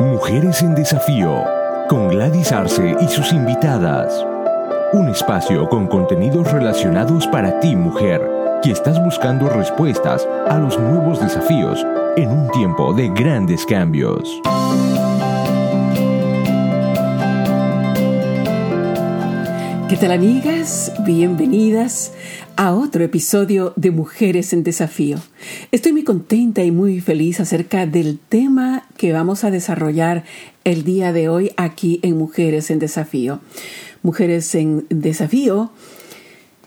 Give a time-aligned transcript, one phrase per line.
[0.00, 1.44] Mujeres en Desafío,
[1.86, 4.24] con Gladys Arce y sus invitadas.
[4.94, 8.26] Un espacio con contenidos relacionados para ti, mujer,
[8.62, 11.84] que estás buscando respuestas a los nuevos desafíos
[12.16, 14.40] en un tiempo de grandes cambios.
[19.90, 20.92] ¿Qué tal amigas?
[21.04, 22.12] Bienvenidas
[22.54, 25.16] a otro episodio de Mujeres en Desafío.
[25.72, 30.22] Estoy muy contenta y muy feliz acerca del tema que vamos a desarrollar
[30.62, 33.40] el día de hoy aquí en Mujeres en Desafío.
[34.04, 35.72] Mujeres en Desafío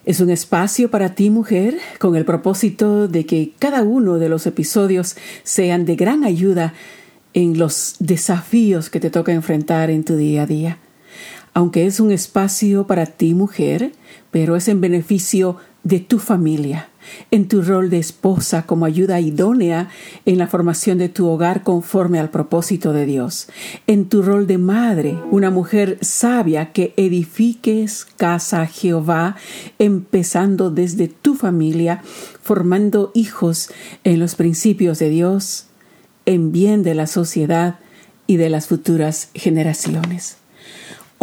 [0.03, 4.45] es un espacio para ti, mujer, con el propósito de que cada uno de los
[4.47, 6.73] episodios sean de gran ayuda
[7.33, 10.77] en los desafíos que te toca enfrentar en tu día a día.
[11.53, 13.91] Aunque es un espacio para ti, mujer,
[14.31, 16.89] pero es en beneficio de tu familia,
[17.29, 19.89] en tu rol de esposa como ayuda idónea
[20.25, 23.49] en la formación de tu hogar conforme al propósito de Dios,
[23.85, 29.35] en tu rol de madre, una mujer sabia que edifiques casa a Jehová,
[29.77, 32.01] empezando desde tu familia,
[32.41, 33.69] formando hijos
[34.05, 35.67] en los principios de Dios,
[36.25, 37.79] en bien de la sociedad
[38.25, 40.37] y de las futuras generaciones.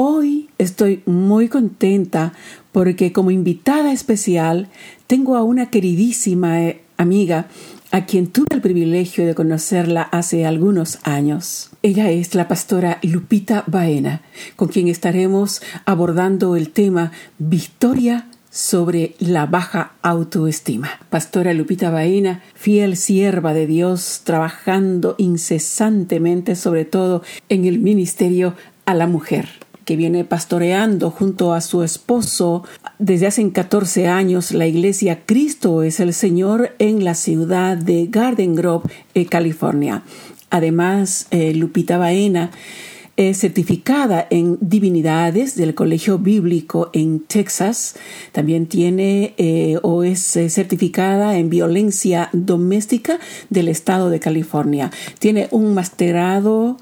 [0.02, 2.32] Hoy estoy muy contenta
[2.72, 4.70] porque como invitada especial
[5.06, 7.48] tengo a una queridísima eh, amiga
[7.90, 11.68] a quien tuve el privilegio de conocerla hace algunos años.
[11.82, 14.22] Ella es la pastora Lupita Baena,
[14.56, 20.88] con quien estaremos abordando el tema Victoria sobre la baja autoestima.
[21.10, 28.54] Pastora Lupita Baena, fiel sierva de Dios, trabajando incesantemente sobre todo en el ministerio
[28.86, 29.60] a la mujer
[29.90, 32.62] que viene pastoreando junto a su esposo
[33.00, 38.54] desde hace 14 años la iglesia Cristo es el Señor en la ciudad de Garden
[38.54, 40.04] Grove, eh, California.
[40.48, 42.52] Además, eh, Lupita Baena
[43.16, 47.96] es certificada en divinidades del Colegio Bíblico en Texas.
[48.30, 53.18] También tiene eh, o es certificada en violencia doméstica
[53.48, 54.92] del estado de California.
[55.18, 56.76] Tiene un masterado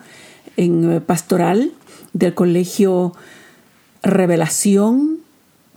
[0.59, 1.73] en pastoral
[2.13, 3.13] del Colegio
[4.03, 5.19] Revelación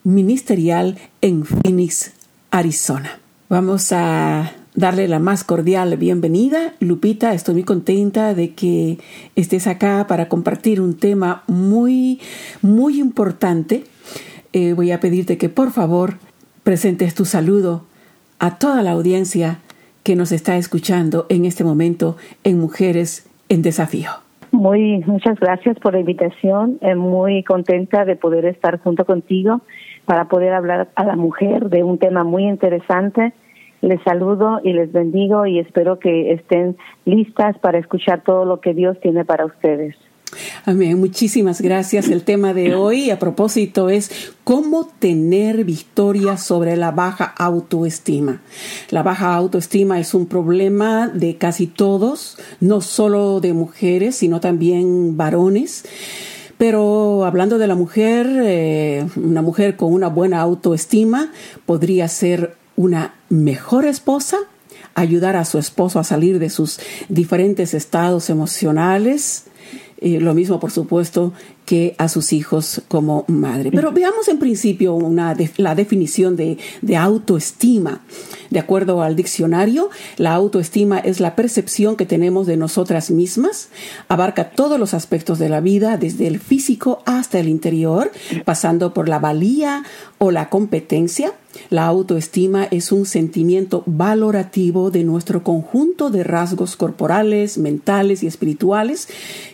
[0.03, 2.14] Ministerial en Phoenix,
[2.50, 3.19] Arizona.
[3.50, 6.74] Vamos a darle la más cordial bienvenida.
[6.80, 9.00] Lupita, estoy muy contenta de que
[9.36, 12.20] estés acá para compartir un tema muy,
[12.62, 13.84] muy importante.
[14.53, 16.18] Eh, voy a pedirte que por favor
[16.64, 17.86] presentes tu saludo
[18.40, 19.59] a toda la audiencia
[20.03, 24.21] que nos está escuchando en este momento en Mujeres en Desafío.
[24.51, 26.78] Muy, muchas gracias por la invitación.
[26.81, 29.62] Eh, muy contenta de poder estar junto contigo
[30.06, 33.34] para poder hablar a la mujer de un tema muy interesante.
[33.81, 36.75] Les saludo y les bendigo y espero que estén
[37.06, 39.95] listas para escuchar todo lo que Dios tiene para ustedes.
[40.63, 40.99] Amén.
[40.99, 42.09] Muchísimas gracias.
[42.09, 44.11] El tema de hoy, a propósito, es
[44.44, 48.41] cómo tener victoria sobre la baja autoestima.
[48.91, 55.17] La baja autoestima es un problema de casi todos, no solo de mujeres, sino también
[55.17, 55.83] varones.
[56.59, 61.31] Pero hablando de la mujer, eh, una mujer con una buena autoestima
[61.66, 64.38] podría ser una mejor esposa,
[64.93, 66.79] ayudar a su esposo a salir de sus
[67.09, 69.45] diferentes estados emocionales,
[70.01, 71.31] lo mismo, por supuesto,
[71.66, 73.72] que a sus hijos como madre.
[73.72, 78.01] Pero veamos en principio una la definición de, de, autoestima.
[78.51, 83.69] De acuerdo al diccionario, la autoestima es la percepción que tenemos de nosotras mismas,
[84.09, 88.11] abarca todos los aspectos de la vida, desde el físico hasta el interior,
[88.44, 89.84] pasando por la valía
[90.17, 91.34] o la competencia.
[91.69, 99.07] La autoestima es un sentimiento valorativo de nuestro conjunto de rasgos corporales, mentales y espirituales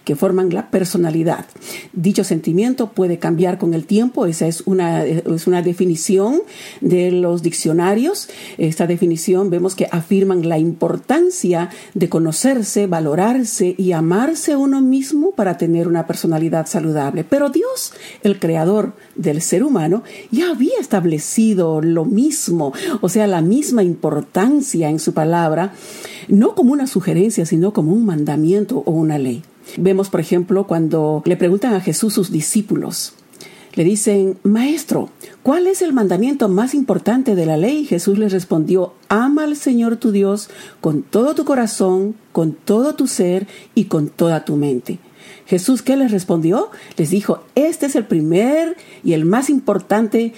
[0.04, 1.46] que forman la personalidad.
[1.94, 6.42] Dicho sentimiento puede cambiar con el tiempo, esa es una, es una definición
[6.82, 8.30] de los diccionarios.
[8.58, 15.58] Esta definición vemos que afirman la importancia de conocerse, valorarse y amarse uno mismo para
[15.58, 17.24] tener una personalidad saludable.
[17.24, 17.94] Pero Dios,
[18.24, 24.90] el creador del ser humano, ya había establecido lo mismo, o sea, la misma importancia
[24.90, 25.74] en su palabra,
[26.28, 29.44] no como una sugerencia, sino como un mandamiento o una ley.
[29.78, 33.14] Vemos, por ejemplo, cuando le preguntan a Jesús sus discípulos,
[33.78, 35.12] le dicen, Maestro,
[35.44, 37.86] ¿cuál es el mandamiento más importante de la ley?
[37.86, 40.50] Jesús les respondió, Ama al Señor tu Dios
[40.82, 43.46] con todo tu corazón, con todo tu ser
[43.76, 44.98] y con toda tu mente.
[45.46, 46.72] Jesús, ¿qué les respondió?
[46.98, 50.34] Les dijo, este es el primer y el más importante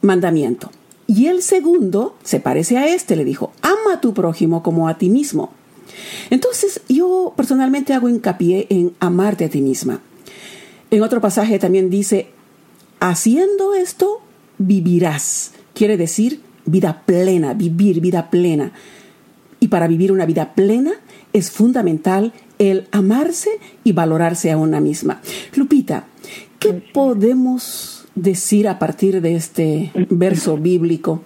[0.00, 0.70] mandamiento.
[1.06, 4.96] Y el segundo se parece a este, le dijo, ama a tu prójimo como a
[4.96, 5.52] ti mismo.
[6.30, 10.00] Entonces yo personalmente hago hincapié en amarte a ti misma.
[10.90, 12.30] En otro pasaje también dice,
[13.10, 14.20] haciendo esto,
[14.58, 15.52] vivirás.
[15.74, 18.72] Quiere decir vida plena, vivir vida plena.
[19.58, 20.92] Y para vivir una vida plena
[21.32, 23.50] es fundamental el amarse
[23.82, 25.20] y valorarse a una misma.
[25.56, 26.04] Lupita,
[26.60, 31.22] ¿qué podemos decir a partir de este verso bíblico?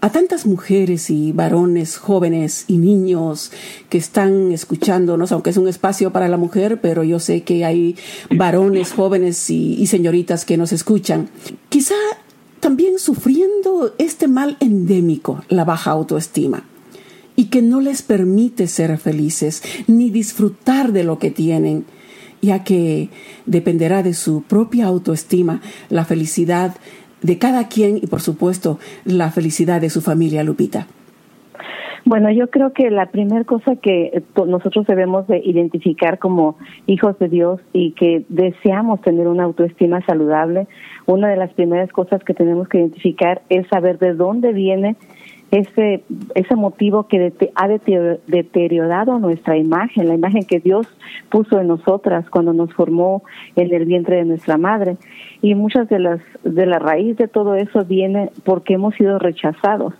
[0.00, 3.50] A tantas mujeres y varones, jóvenes y niños
[3.88, 7.96] que están escuchándonos, aunque es un espacio para la mujer, pero yo sé que hay
[8.30, 11.28] varones, jóvenes y, y señoritas que nos escuchan.
[11.68, 11.96] Quizá
[12.60, 16.64] también sufriendo este mal endémico, la baja autoestima,
[17.34, 21.84] y que no les permite ser felices ni disfrutar de lo que tienen,
[22.40, 23.10] ya que
[23.46, 26.76] dependerá de su propia autoestima la felicidad
[27.22, 30.86] de cada quien y por supuesto la felicidad de su familia, Lupita.
[32.04, 36.56] Bueno, yo creo que la primera cosa que eh, nosotros debemos de identificar como
[36.86, 40.68] hijos de Dios y que deseamos tener una autoestima saludable,
[41.04, 44.96] una de las primeras cosas que tenemos que identificar es saber de dónde viene
[45.50, 46.02] ese,
[46.34, 50.86] ese motivo que ha deteriorado nuestra imagen, la imagen que Dios
[51.30, 53.22] puso en nosotras cuando nos formó
[53.56, 54.96] en el vientre de nuestra madre.
[55.40, 59.94] Y muchas de las de la raíz de todo eso viene porque hemos sido rechazados.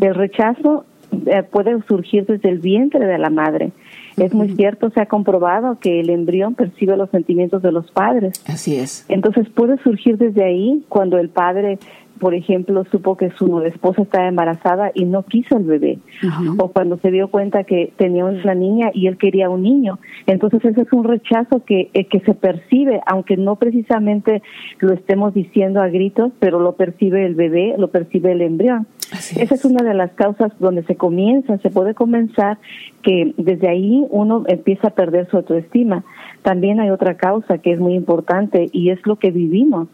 [0.00, 0.84] El rechazo
[1.26, 3.72] eh, puede surgir desde el vientre de la madre.
[4.16, 8.42] Es muy cierto, se ha comprobado que el embrión percibe los sentimientos de los padres.
[8.46, 9.04] Así es.
[9.08, 11.78] Entonces puede surgir desde ahí cuando el padre
[12.18, 15.98] por ejemplo, supo que su esposa estaba embarazada y no quiso el bebé,
[16.58, 19.98] o cuando se dio cuenta que tenía una niña y él quería un niño.
[20.26, 24.42] Entonces ese es un rechazo que, eh, que se percibe, aunque no precisamente
[24.78, 28.86] lo estemos diciendo a gritos, pero lo percibe el bebé, lo percibe el embrión.
[29.12, 32.58] Esa es una de las causas donde se comienza, se puede comenzar
[33.02, 36.04] que desde ahí uno empieza a perder su autoestima.
[36.44, 39.88] También hay otra causa que es muy importante y es lo que vivimos.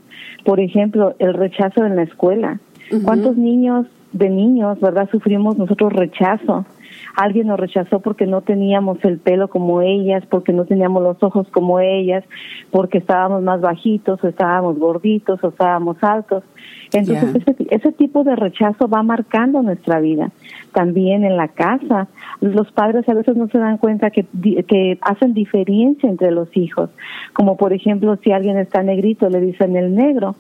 [0.45, 2.59] Por ejemplo, el rechazo en la escuela.
[3.05, 6.67] ¿Cuántos niños de niños, verdad, sufrimos nosotros rechazo?
[7.17, 11.49] Alguien nos rechazó porque no teníamos el pelo como ellas, porque no teníamos los ojos
[11.51, 12.25] como ellas,
[12.71, 16.45] porque estábamos más bajitos, o estábamos gorditos, o estábamos altos.
[16.93, 20.31] Entonces, ese, ese tipo de rechazo va marcando nuestra vida.
[20.73, 22.09] También en la casa,
[22.41, 24.25] los padres a veces no se dan cuenta que,
[24.67, 26.91] que hacen diferencia entre los hijos.
[27.33, 30.37] Como por ejemplo, si alguien está negrito, le dicen el negro.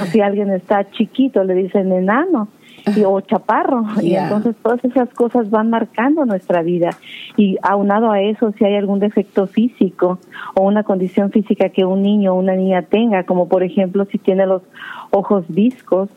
[0.00, 2.48] O si alguien está chiquito, le dicen enano
[2.96, 3.84] y, o chaparro.
[4.02, 6.90] Y entonces todas esas cosas van marcando nuestra vida.
[7.36, 10.18] Y aunado a eso, si hay algún defecto físico
[10.54, 14.18] o una condición física que un niño o una niña tenga, como por ejemplo si
[14.18, 14.62] tiene los
[15.10, 16.10] ojos viscos,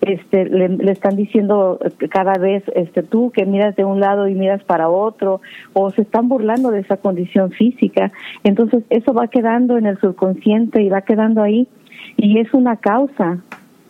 [0.00, 1.78] este, le, están diciendo
[2.10, 5.40] cada vez, este, tú que miras de un lado y miras para otro,
[5.72, 8.10] o se están burlando de esa condición física.
[8.42, 11.68] Entonces eso va quedando en el subconsciente y va quedando ahí
[12.16, 13.38] y es una causa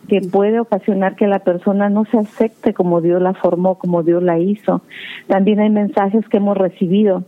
[0.07, 4.21] que puede ocasionar que la persona no se acepte como Dios la formó, como Dios
[4.23, 4.81] la hizo.
[5.27, 7.23] También hay mensajes que hemos recibido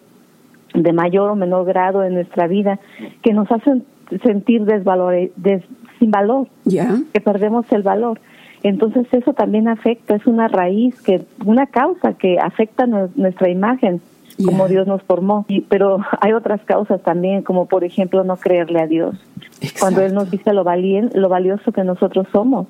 [0.73, 2.79] de mayor o menor grado en nuestra vida
[3.21, 3.83] que nos hacen
[4.23, 5.15] sentir desvalor,
[5.99, 8.19] sin valor, que perdemos el valor.
[8.63, 14.01] Entonces eso también afecta, es una raíz, que una causa que afecta nuestra imagen
[14.45, 15.45] como Dios nos formó.
[15.47, 19.15] Y, pero hay otras causas también, como por ejemplo no creerle a Dios.
[19.79, 22.67] Cuando Él nos dice lo, valien, lo valioso que nosotros somos.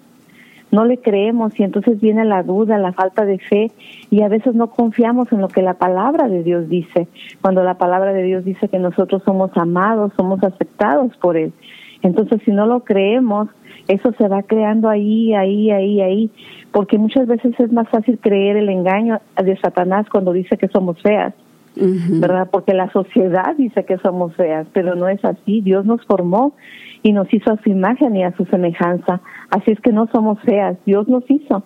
[0.72, 3.72] No le creemos y entonces viene la duda, la falta de fe
[4.10, 7.08] y a veces no confiamos en lo que la palabra de Dios dice.
[7.42, 11.54] Cuando la palabra de Dios dice que nosotros somos amados, somos aceptados por Él.
[12.02, 13.50] Entonces si no lo creemos,
[13.88, 16.32] eso se va creando ahí, ahí, ahí, ahí,
[16.72, 21.00] porque muchas veces es más fácil creer el engaño de Satanás cuando dice que somos
[21.04, 21.36] feas
[21.76, 22.50] ¿verdad?
[22.52, 25.62] Porque la sociedad dice que somos feas, pero no es así.
[25.62, 26.54] Dios nos formó
[27.02, 29.22] y nos hizo a su imagen y a su semejanza.
[29.50, 31.64] Así es que no somos feas, Dios nos hizo.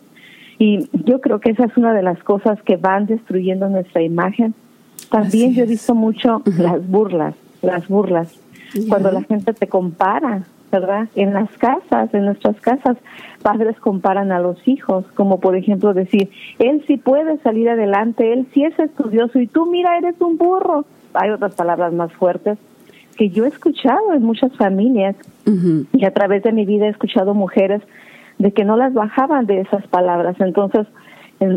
[0.60, 4.56] Y yo creo que esa es una de las cosas que van destruyendo nuestra imagen.
[5.12, 8.40] También yo he visto mucho las burlas, las burlas.
[8.90, 11.08] Cuando la gente te compara, ¿verdad?
[11.16, 12.98] En las casas, en nuestras casas,
[13.42, 18.48] padres comparan a los hijos, como por ejemplo decir, él sí puede salir adelante, él
[18.54, 20.86] sí es estudioso y tú mira, eres un burro.
[21.14, 22.58] Hay otras palabras más fuertes
[23.18, 25.16] que yo he escuchado en muchas familias
[25.92, 27.82] y a través de mi vida he escuchado mujeres
[28.38, 30.36] de que no las bajaban de esas palabras.
[30.40, 30.86] Entonces,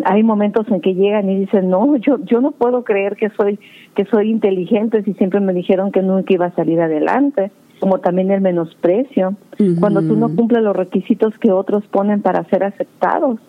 [0.05, 3.59] hay momentos en que llegan y dicen, no, yo, yo no puedo creer que soy,
[3.95, 7.51] que soy inteligente si siempre me dijeron que nunca iba a salir adelante
[7.81, 9.35] como también el menosprecio,
[9.81, 13.41] cuando tú no cumples los requisitos que otros ponen para ser aceptados.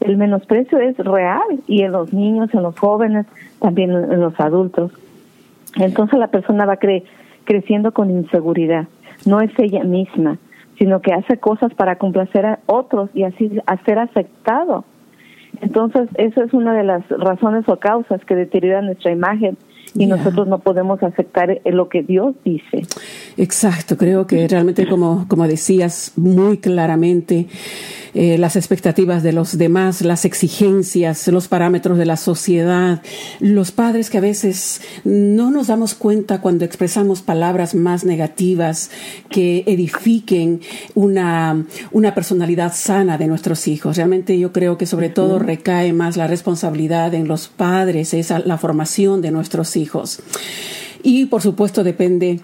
[0.00, 3.26] El menosprecio es real y en los niños, en los jóvenes,
[3.60, 4.92] también en los adultos.
[5.76, 7.04] Entonces la persona va cre
[7.44, 8.88] creciendo con inseguridad.
[9.26, 10.38] No es ella misma,
[10.78, 14.84] sino que hace cosas para complacer a otros y así a ser aceptado.
[15.60, 19.56] Entonces, esa es una de las razones o causas que deterioran nuestra imagen
[19.94, 22.82] y nosotros no podemos aceptar lo que Dios dice.
[23.36, 27.46] Exacto, creo que realmente como, como decías muy claramente,
[28.14, 33.02] eh, las expectativas de los demás, las exigencias, los parámetros de la sociedad,
[33.40, 38.92] los padres que a veces no nos damos cuenta cuando expresamos palabras más negativas
[39.30, 40.60] que edifiquen
[40.94, 43.96] una, una personalidad sana de nuestros hijos.
[43.96, 48.58] Realmente yo creo que sobre todo recae más la responsabilidad en los padres, esa la
[48.58, 49.83] formación de nuestros hijos.
[51.02, 52.40] Y por supuesto depende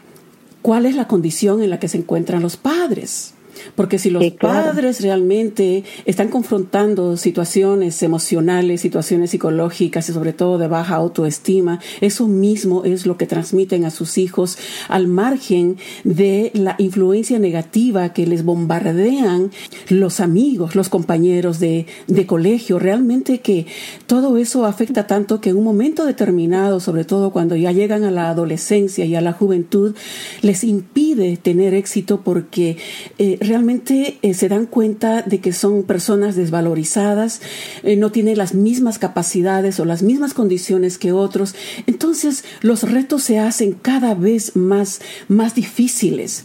[0.62, 3.34] cuál es la condición en la que se encuentran los padres.
[3.74, 10.68] Porque si los padres realmente están confrontando situaciones emocionales, situaciones psicológicas y sobre todo de
[10.68, 16.74] baja autoestima, eso mismo es lo que transmiten a sus hijos al margen de la
[16.78, 19.50] influencia negativa que les bombardean
[19.88, 22.78] los amigos, los compañeros de, de colegio.
[22.78, 23.66] Realmente que
[24.06, 28.10] todo eso afecta tanto que en un momento determinado, sobre todo cuando ya llegan a
[28.10, 29.94] la adolescencia y a la juventud,
[30.42, 32.76] les impide tener éxito porque
[33.18, 37.42] eh, realmente eh, se dan cuenta de que son personas desvalorizadas,
[37.82, 41.56] eh, no tienen las mismas capacidades o las mismas condiciones que otros.
[41.88, 46.44] Entonces los retos se hacen cada vez más, más difíciles.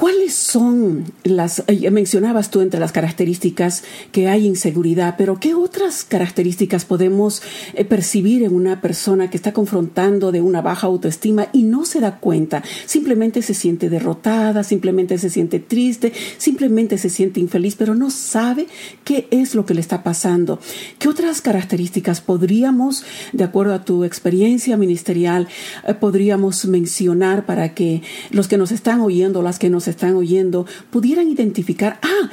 [0.00, 6.04] ¿Cuáles son las, eh, mencionabas tú entre las características que hay inseguridad, pero qué otras
[6.04, 7.42] características podemos
[7.74, 12.00] eh, percibir en una persona que está confrontando de una baja autoestima y no se
[12.00, 12.62] da cuenta?
[12.86, 18.68] Simplemente se siente derrotada, simplemente se siente triste, simplemente se siente infeliz, pero no sabe
[19.04, 20.60] qué es lo que le está pasando.
[20.98, 23.04] ¿Qué otras características podríamos,
[23.34, 25.46] de acuerdo a tu experiencia ministerial,
[25.86, 30.66] eh, podríamos mencionar para que los que nos están oyendo, las que nos están oyendo
[30.90, 32.30] pudieran identificar, ah,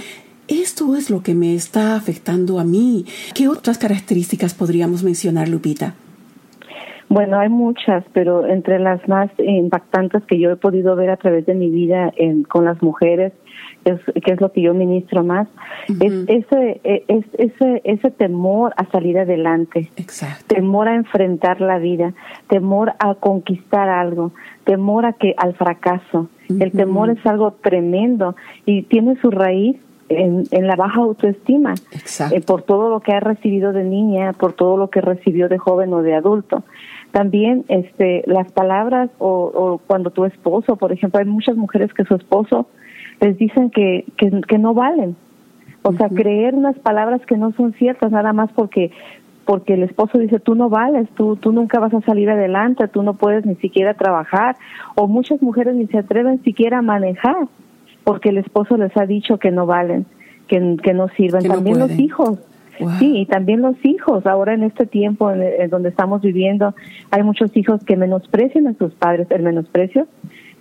[0.47, 3.05] esto es lo que me está afectando a mí.
[3.35, 5.95] ¿Qué otras características podríamos mencionar, Lupita?
[7.09, 11.45] Bueno, hay muchas, pero entre las más impactantes que yo he podido ver a través
[11.45, 12.11] de mi vida
[12.49, 13.31] con las mujeres,
[13.85, 15.47] es, que es lo que yo ministro más,
[16.01, 19.89] es ese, e, es, ese, ese temor a salir adelante,
[20.47, 22.13] temor a enfrentar la vida,
[22.49, 24.33] temor a conquistar algo,
[24.65, 26.29] temor a que al fracaso.
[26.49, 28.35] El temor es algo tremendo
[28.65, 29.77] y tiene su raíz
[30.09, 31.75] en, en, la baja autoestima,
[32.31, 35.57] eh, por todo lo que ha recibido de niña, por todo lo que recibió de
[35.57, 36.63] joven o de adulto.
[37.11, 42.05] También este, las palabras o, o cuando tu esposo, por ejemplo, hay muchas mujeres que
[42.05, 42.67] su esposo
[43.19, 45.15] les dicen que, que, no valen.
[45.83, 48.91] O sea, creer unas palabras que no son ciertas, nada más porque
[49.47, 53.01] porque el esposo dice tú no vales, tú tú nunca vas a salir adelante, tú
[53.01, 54.57] no puedes ni siquiera trabajar
[54.95, 57.47] o muchas mujeres ni se atreven siquiera a manejar
[58.03, 60.05] porque el esposo les ha dicho que no valen,
[60.47, 61.47] que, que no sirven.
[61.47, 62.39] también los hijos.
[62.99, 64.25] Sí, y también los hijos.
[64.27, 66.75] Ahora en este tiempo en, donde estamos viviendo,
[67.09, 69.27] hay muchos hijos que menosprecian a sus padres.
[69.31, 70.07] El menosprecio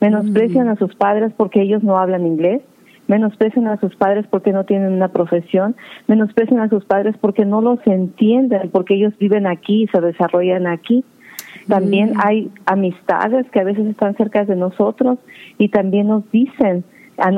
[0.01, 2.63] menosprecian a sus padres porque ellos no hablan inglés,
[3.09, 7.61] menosprecian a sus padres porque no tienen una profesión, menosprecian a sus padres porque no
[7.61, 11.05] los entienden, porque ellos viven aquí y se desarrollan aquí.
[11.69, 15.19] También hay amistades que a veces están cerca de nosotros
[15.59, 16.85] y también nos dicen,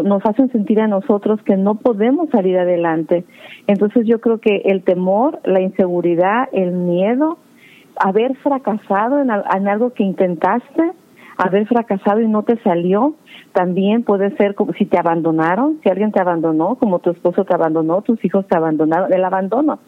[0.04, 3.24] nos hacen sentir a nosotros que no podemos salir adelante.
[3.66, 7.38] Entonces yo creo que el temor, la inseguridad, el miedo,
[7.96, 9.30] haber fracasado en
[9.68, 10.92] algo que intentaste,
[11.38, 13.14] haber fracasado y no te salió,
[13.52, 17.54] también puede ser como si te abandonaron, si alguien te abandonó, como tu esposo te
[17.54, 19.78] abandonó, tus hijos te abandonaron, el abandono.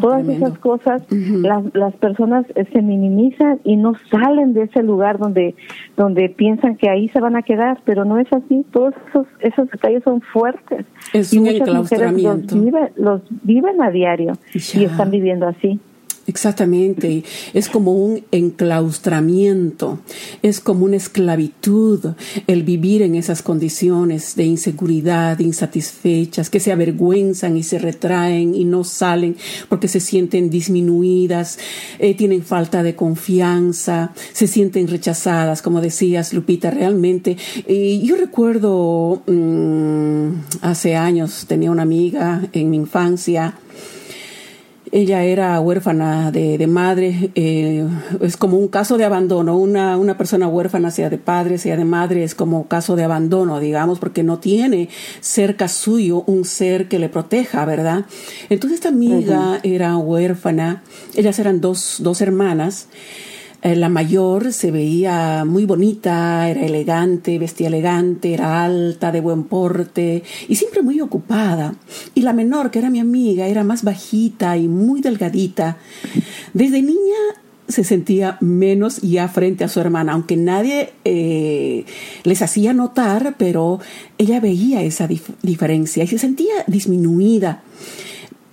[0.00, 5.18] Todas esas cosas, las, las personas eh, se minimizan y no salen de ese lugar
[5.18, 5.54] donde,
[5.96, 8.66] donde piensan que ahí se van a quedar, pero no es así.
[8.70, 10.84] Todos esos, esos detalles son fuertes.
[11.14, 12.40] Es y muchas mujeres los,
[12.96, 15.80] los viven a diario y están viviendo así.
[16.26, 17.24] Exactamente,
[17.54, 19.98] es como un enclaustramiento,
[20.42, 22.14] es como una esclavitud
[22.46, 28.64] el vivir en esas condiciones de inseguridad, insatisfechas, que se avergüenzan y se retraen y
[28.64, 29.36] no salen
[29.68, 31.58] porque se sienten disminuidas,
[31.98, 37.36] eh, tienen falta de confianza, se sienten rechazadas, como decías Lupita, realmente.
[37.66, 43.54] Y yo recuerdo mm, hace años, tenía una amiga en mi infancia,
[44.92, 47.86] ella era huérfana de, madre, eh,
[48.20, 49.56] es como un caso de abandono.
[49.56, 53.60] Una, una persona huérfana, sea de padre, sea de madre, es como caso de abandono,
[53.60, 54.88] digamos, porque no tiene
[55.20, 58.06] cerca suyo un ser que le proteja, ¿verdad?
[58.48, 60.82] Entonces esta amiga era huérfana,
[61.14, 62.88] ellas eran dos, dos hermanas.
[63.62, 69.44] Eh, la mayor se veía muy bonita, era elegante, vestía elegante, era alta, de buen
[69.44, 71.74] porte y siempre muy ocupada.
[72.14, 75.76] Y la menor, que era mi amiga, era más bajita y muy delgadita.
[76.54, 77.18] Desde niña
[77.68, 81.84] se sentía menos ya frente a su hermana, aunque nadie eh,
[82.24, 83.78] les hacía notar, pero
[84.18, 85.06] ella veía esa
[85.42, 87.62] diferencia y se sentía disminuida.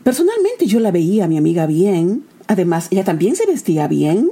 [0.03, 4.29] Personalmente yo la veía mi amiga bien, además ella también se vestía bien,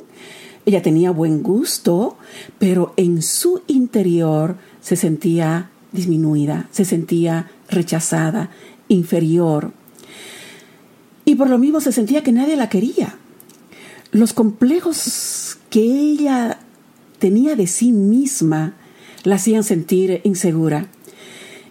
[0.66, 2.18] ella tenía buen gusto,
[2.58, 8.50] pero en su interior se sentía disminuida, se sentía rechazada,
[8.88, 9.72] inferior.
[11.24, 13.16] Y por lo mismo se sentía que nadie la quería.
[14.12, 16.60] Los complejos que ella
[17.20, 18.76] tenía de sí misma
[19.24, 20.88] la hacían sentir insegura.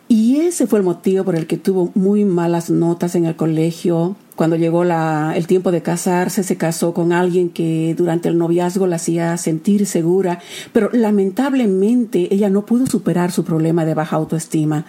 [0.08, 4.16] Y ese fue el motivo por el que tuvo muy malas notas en el colegio,
[4.36, 8.96] cuando llegó el tiempo de casarse, se casó con alguien que durante el noviazgo la
[8.96, 10.40] hacía sentir segura,
[10.72, 14.86] pero lamentablemente ella no pudo superar su problema de baja autoestima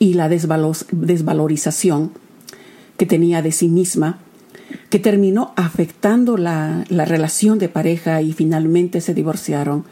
[0.00, 2.12] y la desvalorización
[2.96, 4.18] que tenía de sí misma,
[4.90, 9.84] que terminó afectando la, la relación de pareja y finalmente se divorciaron.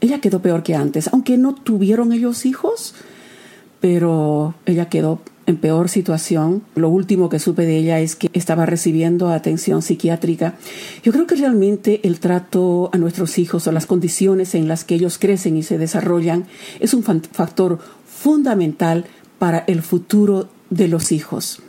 [0.00, 2.94] Ella quedó peor que antes, aunque no tuvieron ellos hijos,
[3.80, 6.62] pero ella quedó en peor situación.
[6.74, 10.54] Lo último que supe de ella es que estaba recibiendo atención psiquiátrica.
[11.02, 14.94] Yo creo que realmente el trato a nuestros hijos o las condiciones en las que
[14.94, 16.46] ellos crecen y se desarrollan
[16.80, 19.06] es un factor fundamental
[19.38, 21.62] para el futuro de los hijos.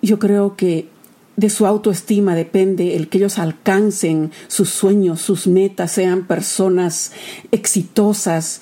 [0.00, 0.88] Yo creo que
[1.36, 7.10] de su autoestima depende el que ellos alcancen sus sueños, sus metas, sean personas
[7.50, 8.60] exitosas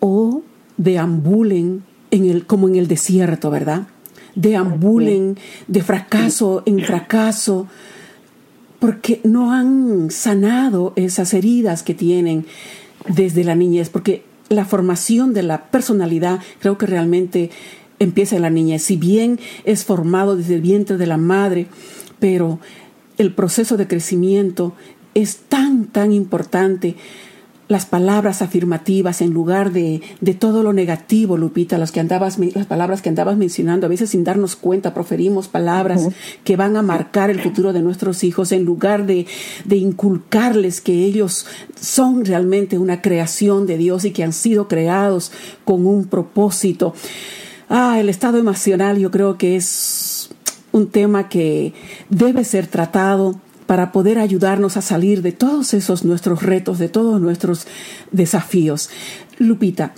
[0.00, 0.42] o
[0.78, 1.84] deambulen
[2.16, 3.86] en el, como en el desierto, ¿verdad?
[4.34, 7.66] Deambulen de fracaso en fracaso
[8.78, 12.46] porque no han sanado esas heridas que tienen
[13.08, 17.50] desde la niñez, porque la formación de la personalidad creo que realmente
[17.98, 21.66] empieza en la niñez, si bien es formado desde el vientre de la madre,
[22.18, 22.60] pero
[23.18, 24.74] el proceso de crecimiento
[25.14, 26.96] es tan, tan importante
[27.68, 32.66] las palabras afirmativas en lugar de, de, todo lo negativo, Lupita, las, que andabas, las
[32.66, 33.86] palabras que andabas mencionando.
[33.86, 36.08] A veces sin darnos cuenta proferimos palabras
[36.44, 39.26] que van a marcar el futuro de nuestros hijos en lugar de,
[39.64, 41.46] de inculcarles que ellos
[41.80, 45.32] son realmente una creación de Dios y que han sido creados
[45.64, 46.94] con un propósito.
[47.68, 50.30] Ah, el estado emocional yo creo que es
[50.70, 51.72] un tema que
[52.10, 57.20] debe ser tratado para poder ayudarnos a salir de todos esos nuestros retos, de todos
[57.20, 57.66] nuestros
[58.12, 58.90] desafíos.
[59.38, 59.92] Lupita,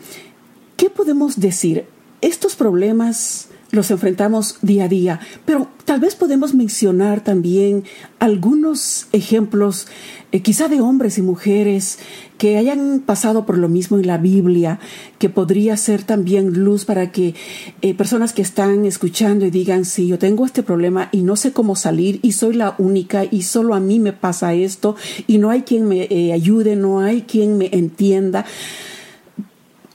[0.77, 1.87] ¿qué podemos decir?
[2.21, 7.85] Estos problemas los enfrentamos día a día, pero tal vez podemos mencionar también
[8.19, 9.87] algunos ejemplos,
[10.33, 11.99] eh, quizá de hombres y mujeres
[12.39, 14.79] que hayan pasado por lo mismo en la Biblia,
[15.19, 17.35] que podría ser también luz para que
[17.83, 21.53] eh, personas que están escuchando y digan, sí, yo tengo este problema y no sé
[21.53, 25.51] cómo salir y soy la única y solo a mí me pasa esto y no
[25.51, 28.47] hay quien me eh, ayude, no hay quien me entienda.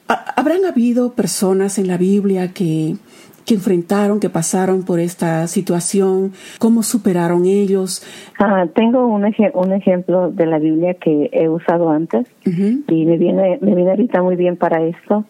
[0.07, 2.97] ¿Habrán habido personas en la Biblia que
[3.45, 8.03] que enfrentaron, que pasaron por esta situación, cómo superaron ellos.
[8.39, 13.57] Ah, tengo un, un ejemplo de la Biblia que he usado antes y me viene,
[13.61, 15.25] me viene ahorita muy bien para esto.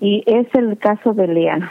[0.00, 1.70] Y es el caso de Lea,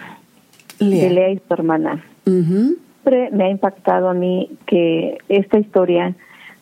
[0.79, 2.03] de Lea y su hermana.
[2.23, 6.15] Siempre me ha impactado a mí que esta historia,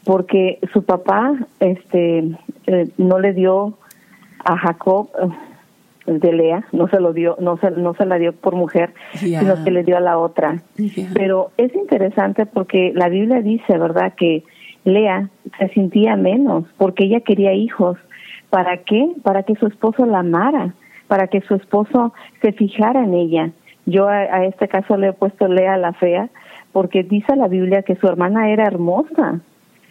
[0.04, 2.36] porque su papá este,
[2.68, 3.78] eh, no le dio
[4.44, 5.10] a Jacob
[6.06, 9.64] de Lea, no se lo dio, no se, no se la dio por mujer, sino
[9.64, 10.62] que le dio a la otra.
[11.14, 14.44] Pero es interesante porque la Biblia dice, ¿verdad?, que
[14.84, 17.98] Lea se sentía menos porque ella quería hijos.
[18.50, 19.12] ¿Para qué?
[19.24, 20.76] Para que su esposo la amara,
[21.08, 23.52] para que su esposo se fijara en ella.
[23.86, 26.30] Yo a, a este caso le he puesto Lea la fea
[26.72, 29.42] porque dice la Biblia que su hermana era hermosa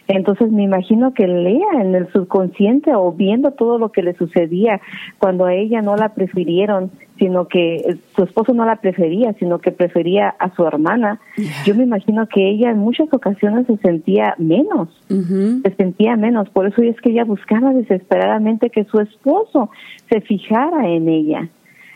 [0.07, 4.81] entonces me imagino que lea en el subconsciente o viendo todo lo que le sucedía
[5.17, 9.71] cuando a ella no la prefirieron, sino que su esposo no la prefería, sino que
[9.71, 11.21] prefería a su hermana.
[11.65, 16.49] Yo me imagino que ella en muchas ocasiones se sentía menos, se sentía menos.
[16.49, 19.69] Por eso es que ella buscaba desesperadamente que su esposo
[20.09, 21.47] se fijara en ella.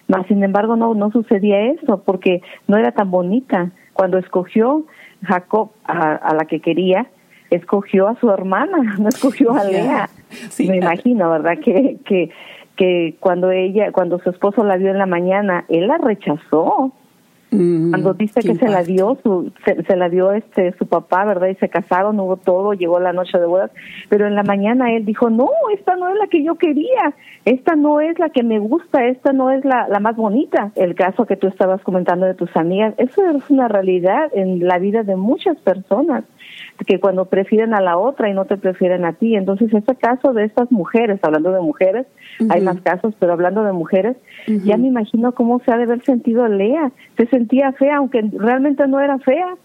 [0.07, 3.71] Mas, sin embargo, no, no sucedía eso porque no era tan bonita.
[3.91, 4.85] Cuando escogió
[5.23, 7.07] Jacob a la que quería,
[7.49, 10.09] escogió a su hermana, no escogió a Lea.
[10.59, 11.59] Me imagino, ¿verdad?
[11.63, 12.29] Que, que,
[12.75, 16.93] que cuando ella, cuando su esposo la vio en la mañana, él la rechazó.
[17.49, 21.47] Mm, Cuando dice que se la dio, su, se, la dio este su papá, ¿verdad?
[21.47, 23.71] Y se casaron, hubo todo, llegó la noche de bodas,
[24.09, 27.13] pero en la mañana él dijo, no, esta no es la que yo quería,
[27.45, 30.73] esta no es la que me gusta, esta no es la, la más bonita.
[30.75, 34.77] El caso que tú estabas comentando de tus amigas, eso es una realidad en la
[34.77, 36.25] vida de muchas personas
[36.85, 39.35] que cuando prefieren a la otra y no te prefieren a ti.
[39.35, 42.05] Entonces, ese caso de estas mujeres, hablando de mujeres,
[42.49, 44.15] hay más casos, pero hablando de mujeres,
[44.47, 46.91] ya me imagino cómo se ha de haber sentido Lea.
[47.17, 49.55] Se sentía fea, aunque realmente no era fea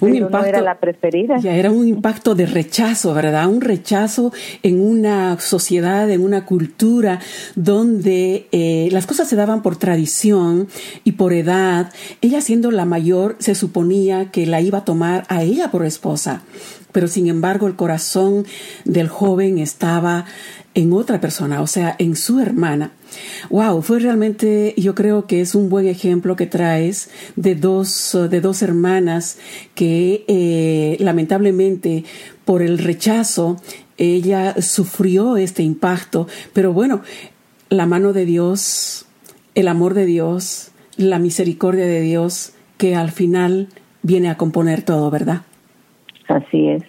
[0.00, 1.38] un impacto, era la preferida.
[1.38, 3.48] Ya era un impacto de rechazo, ¿verdad?
[3.48, 7.20] Un rechazo en una sociedad, en una cultura
[7.54, 10.68] donde eh, las cosas se daban por tradición
[11.04, 11.92] y por edad.
[12.20, 16.42] Ella siendo la mayor se suponía que la iba a tomar a ella por esposa,
[16.92, 18.46] pero sin embargo el corazón
[18.84, 20.26] del joven estaba
[20.74, 22.92] en otra persona, o sea, en su hermana.
[23.50, 28.40] Wow, fue realmente, yo creo que es un buen ejemplo que traes de dos, de
[28.40, 29.38] dos hermanas
[29.74, 32.04] que eh, lamentablemente
[32.44, 33.60] por el rechazo
[33.98, 37.02] ella sufrió este impacto, pero bueno,
[37.68, 39.06] la mano de Dios,
[39.54, 43.68] el amor de Dios, la misericordia de Dios, que al final
[44.02, 45.42] viene a componer todo, ¿verdad?
[46.30, 46.82] Así es.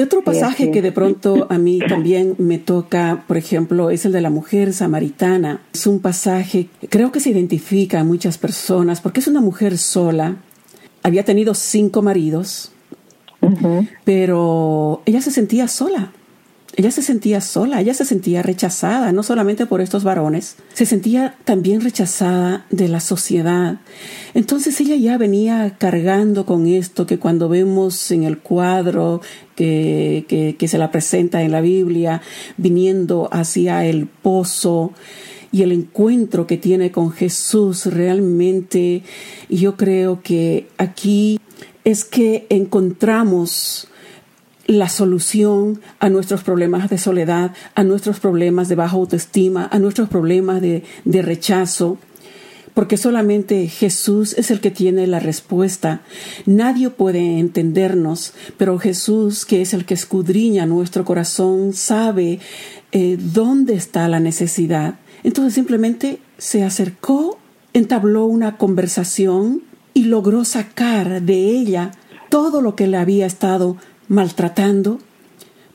[0.00, 4.20] Otro pasaje que de pronto a mí también me toca, por ejemplo, es el de
[4.20, 5.60] la mujer samaritana.
[5.72, 10.36] Es un pasaje, creo que se identifica a muchas personas porque es una mujer sola.
[11.02, 12.70] Había tenido cinco maridos,
[14.04, 16.12] pero ella se sentía sola.
[16.78, 21.34] Ella se sentía sola, ella se sentía rechazada, no solamente por estos varones, se sentía
[21.44, 23.80] también rechazada de la sociedad.
[24.32, 29.20] Entonces ella ya venía cargando con esto que cuando vemos en el cuadro
[29.56, 32.22] que, que, se la presenta en la Biblia,
[32.58, 34.92] viniendo hacia el pozo,
[35.50, 39.02] y el encuentro que tiene con Jesús realmente
[39.48, 41.40] yo creo que aquí
[41.82, 43.88] es que encontramos
[44.68, 50.10] la solución a nuestros problemas de soledad, a nuestros problemas de baja autoestima, a nuestros
[50.10, 51.96] problemas de, de rechazo,
[52.74, 56.02] porque solamente Jesús es el que tiene la respuesta.
[56.44, 62.38] Nadie puede entendernos, pero Jesús, que es el que escudriña nuestro corazón, sabe
[62.92, 65.00] eh, dónde está la necesidad.
[65.24, 67.38] Entonces simplemente se acercó,
[67.72, 69.62] entabló una conversación
[69.94, 71.92] y logró sacar de ella
[72.28, 74.98] todo lo que le había estado maltratando,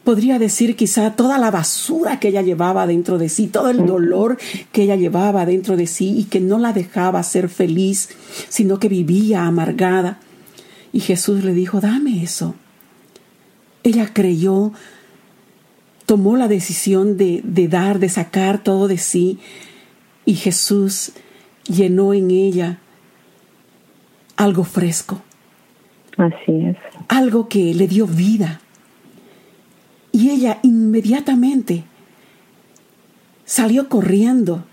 [0.04, 4.38] podría decir quizá toda la basura que ella llevaba dentro de sí, todo el dolor
[4.72, 8.10] que ella llevaba dentro de sí y que no la dejaba ser feliz,
[8.50, 10.20] sino que vivía amargada.
[10.92, 12.56] Y Jesús le dijo, dame eso.
[13.84, 14.74] Ella creyó,
[16.06, 19.40] tomó la decisión de, de dar, de sacar todo de sí,
[20.26, 21.12] y Jesús
[21.66, 22.80] llenó en ella
[24.36, 25.22] algo fresco,
[26.18, 26.78] Así es.
[27.08, 28.62] Algo que le dio vida.
[30.12, 31.86] Y ella inmediatamente
[33.46, 34.64] salió corriendo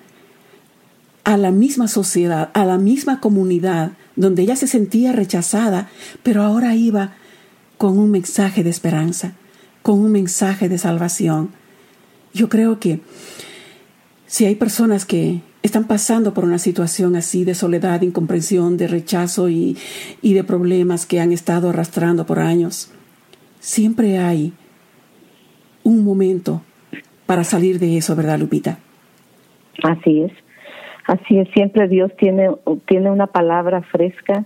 [1.24, 5.88] a la misma sociedad, a la misma comunidad, donde ella se sentía rechazada,
[6.22, 7.14] pero ahora iba
[7.78, 9.32] con un mensaje de esperanza,
[9.82, 11.50] con un mensaje de salvación.
[12.34, 13.00] Yo creo que
[14.26, 19.48] si hay personas que están pasando por una situación así de soledad, incomprensión, de rechazo
[19.48, 19.76] y,
[20.22, 22.92] y de problemas que han estado arrastrando por años,
[23.58, 24.52] siempre hay
[25.84, 26.62] un momento
[27.26, 28.78] para salir de eso, ¿verdad, Lupita?
[29.82, 30.32] Así es.
[31.06, 32.50] Así es, siempre Dios tiene,
[32.86, 34.44] tiene una palabra fresca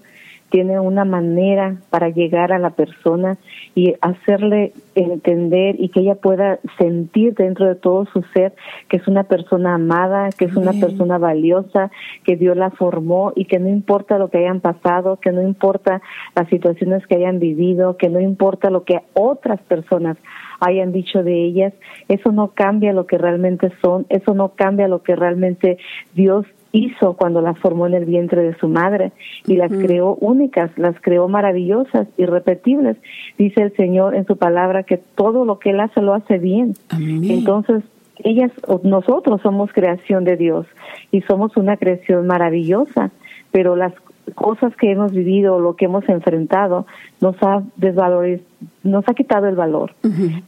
[0.54, 3.38] tiene una manera para llegar a la persona
[3.74, 8.52] y hacerle entender y que ella pueda sentir dentro de todo su ser
[8.88, 11.90] que es una persona amada, que es una persona valiosa,
[12.22, 16.00] que Dios la formó y que no importa lo que hayan pasado, que no importa
[16.36, 20.16] las situaciones que hayan vivido, que no importa lo que otras personas
[20.60, 21.72] hayan dicho de ellas,
[22.06, 25.78] eso no cambia lo que realmente son, eso no cambia lo que realmente
[26.14, 29.12] Dios hizo cuando las formó en el vientre de su madre
[29.46, 32.96] y las creó únicas, las creó maravillosas, irrepetibles.
[33.38, 36.74] Dice el Señor en su palabra que todo lo que Él hace lo hace bien.
[36.90, 37.84] Entonces,
[38.18, 38.50] ellas,
[38.82, 40.66] nosotros somos creación de Dios
[41.12, 43.12] y somos una creación maravillosa,
[43.52, 43.92] pero las
[44.34, 46.86] cosas que hemos vivido, lo que hemos enfrentado,
[47.20, 48.48] nos ha desvalorizado,
[48.84, 49.94] nos ha quitado el valor.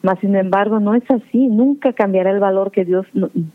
[0.03, 1.49] Mas, sin embargo, no es así.
[1.49, 3.07] Nunca cambiará el valor que Dios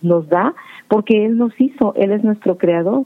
[0.01, 0.53] nos da
[0.87, 1.93] porque Él nos hizo.
[1.95, 3.05] Él es nuestro creador.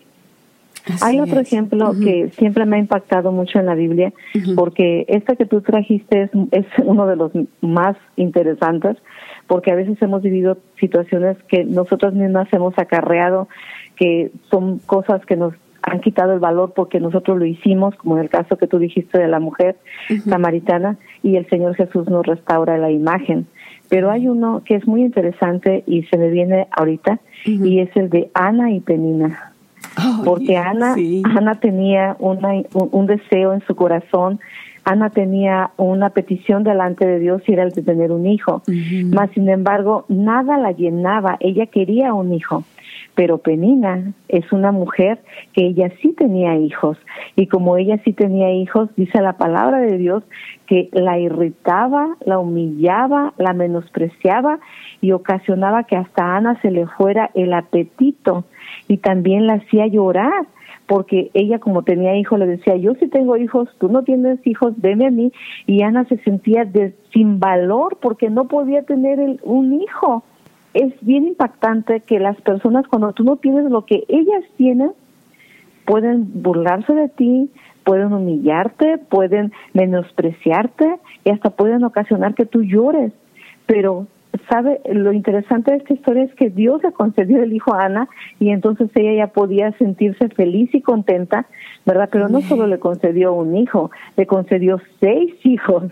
[1.02, 4.14] Hay otro ejemplo que siempre me ha impactado mucho en la Biblia,
[4.56, 8.98] porque esta que tú trajiste es, es, uno de los más interesantes,
[9.48, 13.48] porque a veces hemos vivido situaciones que nosotros mismas hemos acarreado,
[13.96, 15.56] que son cosas que nos
[15.86, 19.20] han quitado el valor porque nosotros lo hicimos, como en el caso que tú dijiste
[19.20, 19.78] de la mujer
[20.28, 23.46] samaritana, y el Señor Jesús nos restaura la imagen.
[23.88, 28.10] Pero hay uno que es muy interesante y se me viene ahorita, y es el
[28.10, 29.52] de Ana y Penina.
[30.26, 30.96] porque Ana,
[31.36, 34.40] Ana tenía una, un, deseo en su corazón
[34.84, 38.62] Ana tenía una petición delante de Dios y era el de tener un hijo.
[39.06, 41.38] Mas, sin embargo, nada la llenaba.
[41.40, 42.64] Ella quería un hijo.
[43.16, 45.20] Pero Penina es una mujer
[45.54, 46.98] que ella sí tenía hijos.
[47.36, 50.24] Y como ella sí tenía hijos, dice la palabra de Dios
[50.68, 54.60] que la irritaba, la humillaba, la menospreciaba
[55.02, 58.46] y ocasionaba que hasta Ana se le fuera el apetito
[58.88, 60.48] y también la hacía llorar
[60.88, 64.74] porque ella como tenía hijos le decía, yo sí tengo hijos, tú no tienes hijos,
[64.78, 65.32] deme a mí.
[65.66, 70.24] Y Ana se sentía de, sin valor porque no podía tener un hijo.
[70.76, 74.92] Es bien impactante que las personas cuando tú no tienes lo que ellas tienen,
[75.86, 77.50] pueden burlarse de ti,
[77.86, 83.14] pueden humillarte, pueden menospreciarte y hasta pueden ocasionar que tú llores.
[83.66, 84.08] Pero
[84.50, 88.08] sabe, lo interesante de esta historia es que Dios le concedió el hijo a Ana
[88.40, 91.48] y entonces ella ya podía sentirse feliz y contenta,
[91.86, 92.10] ¿verdad?
[92.12, 95.84] Pero no solo le concedió un hijo, le concedió seis hijos.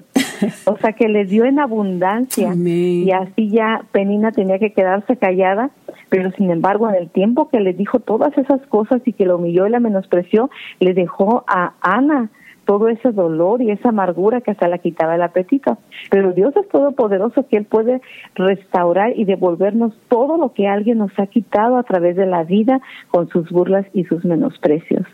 [0.66, 5.72] O sea que le dio en abundancia y así ya Penina tenía que quedarse callada,
[6.10, 9.38] pero sin embargo en el tiempo que le dijo todas esas cosas y que lo
[9.38, 12.30] humilló y la menospreció, le dejó a Ana
[12.65, 15.78] todo ese dolor y esa amargura que hasta la quitaba el apetito.
[16.10, 18.02] Pero Dios es todopoderoso que Él puede
[18.36, 22.82] restaurar y devolvernos todo lo que alguien nos ha quitado a través de la vida
[23.10, 25.06] con sus burlas y sus menosprecios.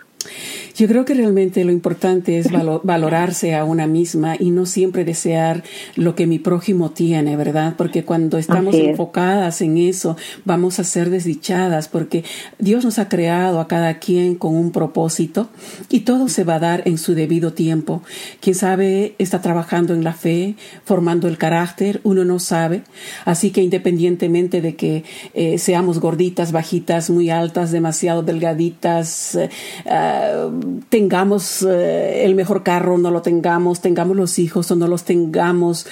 [0.75, 2.47] Yo creo que realmente lo importante es
[2.83, 5.63] valorarse a una misma y no siempre desear
[5.95, 7.75] lo que mi prójimo tiene, ¿verdad?
[7.77, 12.23] Porque cuando estamos enfocadas en eso, vamos a ser desdichadas porque
[12.57, 15.49] Dios nos ha creado a cada quien con un propósito
[15.89, 18.01] y todo se va a dar en su debido tiempo.
[18.39, 22.83] Quien sabe está trabajando en la fe, formando el carácter, uno no sabe.
[23.25, 29.49] Así que independientemente de que eh, seamos gorditas, bajitas, muy altas, demasiado delgaditas, eh,
[30.19, 30.49] ah,
[30.89, 35.87] tengamos eh, el mejor carro no lo tengamos, tengamos los hijos o no los tengamos,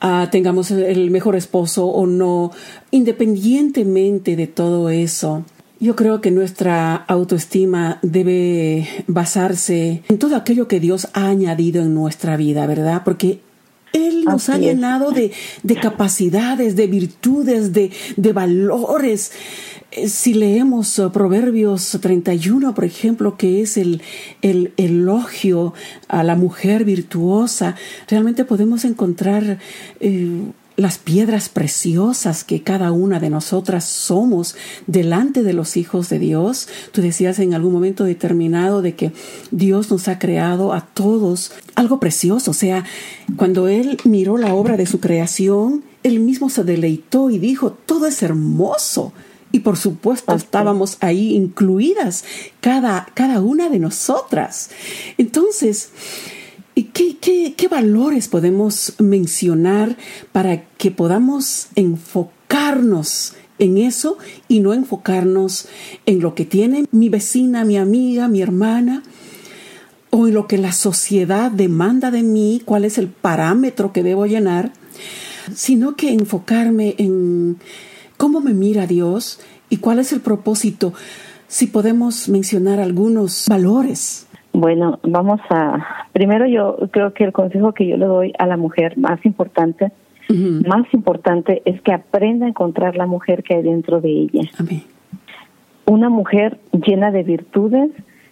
[0.00, 2.52] ah, tengamos el mejor esposo o no,
[2.90, 5.44] independientemente de todo eso.
[5.78, 11.92] Yo creo que nuestra autoestima debe basarse en todo aquello que Dios ha añadido en
[11.92, 13.02] nuestra vida, ¿verdad?
[13.04, 13.40] Porque
[13.92, 15.32] él nos ha llenado de,
[15.80, 19.32] capacidades, de virtudes, de, de valores.
[19.96, 24.02] Eh, si leemos uh, Proverbios 31, por ejemplo, que es el,
[24.42, 25.72] el, elogio
[26.08, 29.58] a la mujer virtuosa, realmente podemos encontrar
[30.00, 30.42] eh,
[30.76, 34.54] las piedras preciosas que cada una de nosotras somos
[34.86, 36.68] delante de los hijos de Dios.
[36.92, 39.12] Tú decías en algún momento determinado de que
[39.50, 42.50] Dios nos ha creado a todos algo precioso.
[42.50, 42.84] O sea,
[43.36, 48.06] cuando Él miró la obra de su creación, Él mismo se deleitó y dijo, todo
[48.06, 49.14] es hermoso.
[49.56, 52.24] Y por supuesto estábamos ahí incluidas
[52.60, 54.68] cada, cada una de nosotras.
[55.16, 55.92] Entonces,
[56.74, 59.96] ¿qué, qué, qué valores podemos mencionar
[60.30, 65.68] para que podamos enfocarnos en eso y no enfocarnos
[66.04, 69.04] en lo que tiene mi vecina, mi amiga, mi hermana,
[70.10, 74.26] o en lo que la sociedad demanda de mí, cuál es el parámetro que debo
[74.26, 74.74] llenar,
[75.54, 77.56] sino que enfocarme en
[78.16, 79.40] ¿Cómo me mira Dios?
[79.68, 80.92] ¿Y cuál es el propósito?
[81.48, 84.26] Si podemos mencionar algunos valores.
[84.52, 86.06] Bueno, vamos a...
[86.12, 89.92] Primero yo creo que el consejo que yo le doy a la mujer más importante,
[90.28, 94.50] más importante es que aprenda a encontrar la mujer que hay dentro de ella.
[94.58, 94.82] Amén.
[95.84, 97.90] Una mujer llena de virtudes,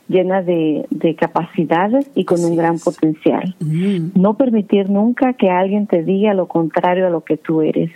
[0.08, 0.86] llena de,
[1.18, 3.54] capacidades y con un gran potencial.
[3.60, 7.92] No permitir nunca que alguien te diga lo contrario a lo que tú eres.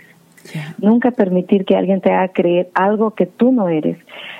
[0.79, 3.97] Nunca permitir que alguien te haga creer algo que tú no eres.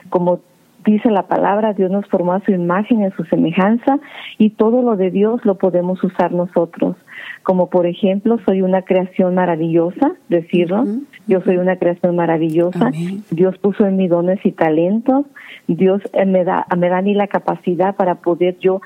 [0.10, 0.40] Como
[0.86, 4.00] dice la palabra, Dios nos formó a su imagen y a su semejanza
[4.38, 6.96] y todo lo de Dios lo podemos usar nosotros.
[7.44, 10.86] Como por ejemplo, soy una creación maravillosa, decirlo,
[11.28, 12.92] yo soy una creación maravillosa,
[13.32, 15.26] Dios puso en mí dones y talentos,
[15.68, 18.82] Dios eh, me da, me da a mí la capacidad para poder yo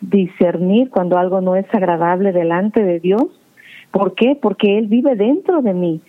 [0.00, 3.24] discernir cuando algo no es agradable delante de Dios.
[3.90, 4.36] ¿Por qué?
[4.40, 6.00] Porque Él vive dentro de mí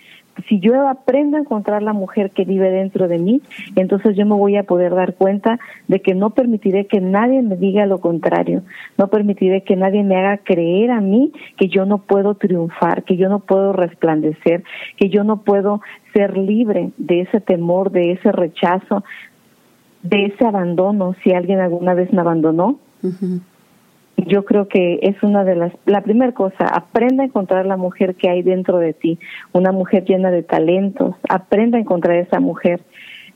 [0.47, 3.41] si yo aprendo a encontrar la mujer que vive dentro de mí,
[3.75, 7.55] entonces yo me voy a poder dar cuenta de que no permitiré que nadie me
[7.55, 8.63] diga lo contrario,
[8.97, 13.17] no permitiré que nadie me haga creer a mí que yo no puedo triunfar, que
[13.17, 14.63] yo no puedo resplandecer,
[14.97, 15.81] que yo no puedo
[16.13, 19.03] ser libre de ese temor, de ese rechazo,
[20.03, 22.79] de ese abandono, si alguien alguna vez me abandonó.
[24.27, 28.15] Yo creo que es una de las, la primera cosa, aprenda a encontrar la mujer
[28.15, 29.19] que hay dentro de ti,
[29.53, 32.81] una mujer llena de talentos, aprenda a encontrar esa mujer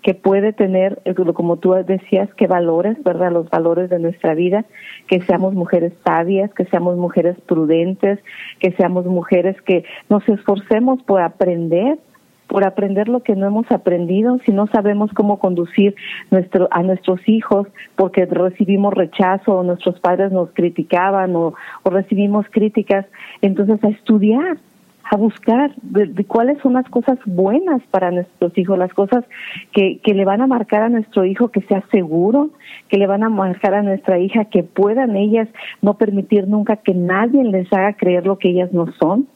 [0.02, 3.32] que puede tener, eh, como tú decías, que valores, ¿verdad?
[3.32, 4.66] Los valores de nuestra vida,
[5.08, 8.20] que seamos mujeres sabias, que seamos mujeres prudentes,
[8.60, 12.00] que seamos mujeres que nos esforcemos por aprender,
[12.52, 15.96] por aprender lo que no hemos aprendido, si no sabemos cómo conducir
[16.32, 21.54] nuestro, a nuestros hijos porque recibimos rechazo o nuestros padres nos criticaban o,
[21.86, 23.06] recibimos críticas,
[23.42, 24.58] entonces a estudiar,
[25.10, 29.24] a buscar de, cuáles son las cosas buenas para nuestros hijos, las cosas
[29.72, 32.50] que, que le van a marcar a nuestro hijo que sea seguro,
[32.90, 35.48] que le van a marcar a nuestra hija que puedan ellas
[35.82, 39.28] no permitir nunca que nadie les haga creer lo que ellas no son.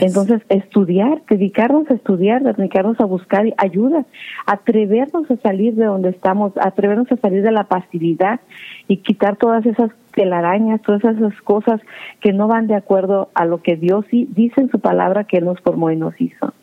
[0.00, 4.04] Entonces, estudiar, dedicarnos a estudiar, dedicarnos a buscar ayuda,
[4.46, 8.40] atrevernos a salir de donde estamos, atrevernos a salir de la pasividad
[8.86, 11.80] y quitar todas esas telarañas, todas esas cosas
[12.20, 15.44] que no van de acuerdo a lo que Dios dice en su palabra que Él
[15.44, 16.54] nos formó y nos hizo.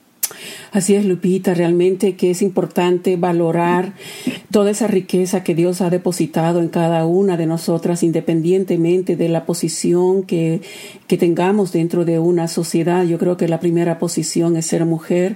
[0.71, 3.93] Así es, Lupita, realmente que es importante valorar
[4.49, 9.45] toda esa riqueza que Dios ha depositado en cada una de nosotras, independientemente de la
[9.45, 10.61] posición que,
[11.07, 13.05] que tengamos dentro de una sociedad.
[13.05, 15.35] Yo creo que la primera posición es ser mujer,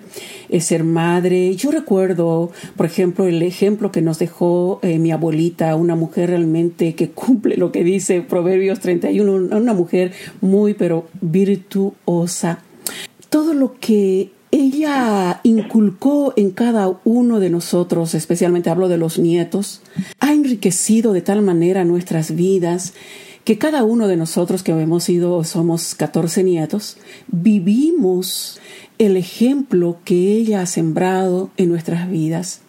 [0.49, 1.55] es ser madre.
[1.55, 6.95] Yo recuerdo, por ejemplo, el ejemplo que nos dejó eh, mi abuelita, una mujer realmente
[6.95, 12.63] que cumple lo que dice Proverbios 31, una mujer muy, pero virtuosa.
[13.29, 19.81] Todo lo que ella inculcó en cada uno de nosotros, especialmente hablo de los nietos,
[20.19, 22.93] ha enriquecido de tal manera nuestras vidas
[23.43, 28.59] que cada uno de nosotros que hemos sido, somos 14 nietos, vivimos
[28.97, 32.61] el ejemplo que ella ha sembrado en nuestras vidas,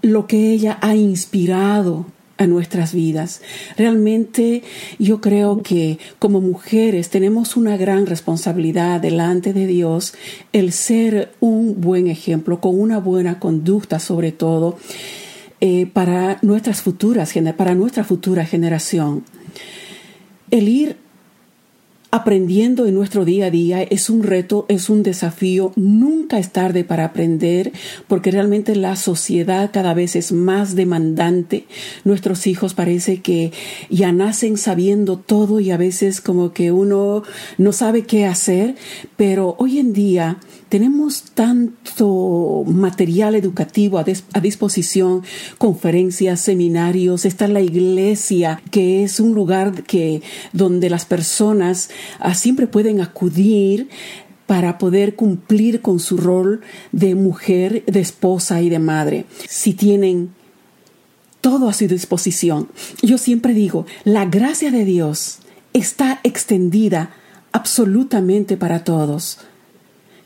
[0.00, 2.06] lo que ella ha inspirado
[2.42, 3.40] a nuestras vidas.
[3.76, 4.62] Realmente
[4.98, 10.14] yo creo que como mujeres tenemos una gran responsabilidad delante de Dios
[10.52, 14.78] el ser un buen ejemplo, con una buena conducta sobre todo,
[15.60, 19.24] eh, para nuestras futuras, para nuestra futura generación.
[20.50, 20.96] El ir
[22.14, 25.72] aprendiendo en nuestro día a día es un reto, es un desafío.
[25.76, 27.72] Nunca es tarde para aprender
[28.06, 31.64] porque realmente la sociedad cada vez es más demandante.
[32.04, 33.50] Nuestros hijos parece que
[33.88, 37.22] ya nacen sabiendo todo y a veces como que uno
[37.56, 38.74] no sabe qué hacer,
[39.16, 40.36] pero hoy en día
[40.72, 45.22] tenemos tanto material educativo a, disposición,
[45.58, 50.22] conferencias, seminarios, está la iglesia, que es un lugar que,
[50.54, 53.90] donde las personas ah, siempre pueden acudir
[54.46, 59.26] para poder cumplir con su rol de mujer, de esposa y de madre.
[59.46, 60.30] Si tienen
[61.42, 62.68] todo a su disposición.
[63.02, 65.40] Yo siempre digo, la gracia de Dios
[65.74, 67.10] está extendida
[67.52, 69.38] absolutamente para todos.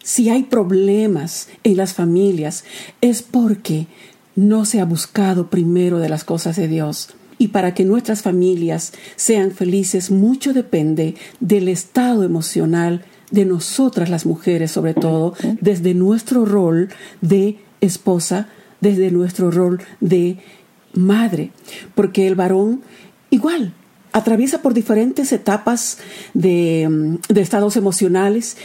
[0.07, 2.63] Si hay problemas en las familias
[3.01, 3.89] es porque
[4.37, 7.09] no se ha buscado primero de las cosas de Dios.
[7.39, 14.27] Y para que nuestras familias sean felices, mucho depende del estado emocional de nosotras las
[14.27, 16.89] mujeres, sobre todo, desde nuestro rol
[17.21, 18.49] de esposa,
[18.81, 20.39] desde nuestro rol de
[20.95, 21.51] madre.
[21.97, 22.81] Porque el varón
[23.31, 23.75] igual
[24.13, 25.99] atraviesa por diferentes etapas
[26.33, 28.57] de, de estados emocionales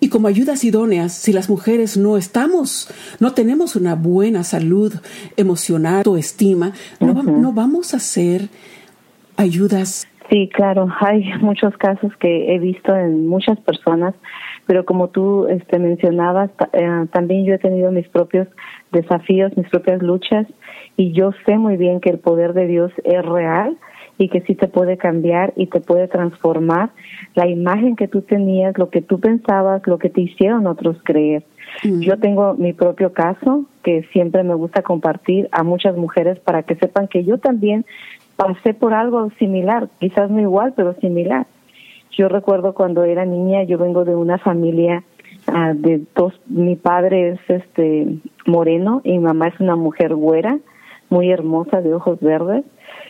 [0.00, 2.88] y como ayudas idóneas, si las mujeres no estamos,
[3.20, 4.92] no tenemos una buena salud
[5.36, 8.48] emocional o estima, no, vamos a hacer
[9.36, 10.06] ayudas.
[10.28, 14.14] Sí, claro, hay muchos casos que he visto en muchas personas,
[14.66, 18.48] pero como tú este, mencionabas, eh, también yo he tenido mis propios
[18.92, 20.46] desafíos, mis propias luchas,
[20.96, 23.76] y yo sé muy bien que el poder de Dios es real
[24.18, 26.90] y que sí te puede cambiar y te puede transformar
[27.34, 31.44] la imagen que tú tenías, lo que tú pensabas, lo que te hicieron otros creer.
[31.84, 32.00] Mm.
[32.00, 36.76] Yo tengo mi propio caso que siempre me gusta compartir a muchas mujeres para que
[36.76, 37.84] sepan que yo también
[38.36, 41.46] pasé por algo similar, quizás no igual, pero similar.
[42.10, 45.04] Yo recuerdo cuando era niña, yo vengo de una familia
[45.48, 48.06] ah, de dos, mi padre es este
[48.46, 50.58] moreno y mi mamá es una mujer güera,
[51.08, 52.64] muy hermosa, de ojos verdes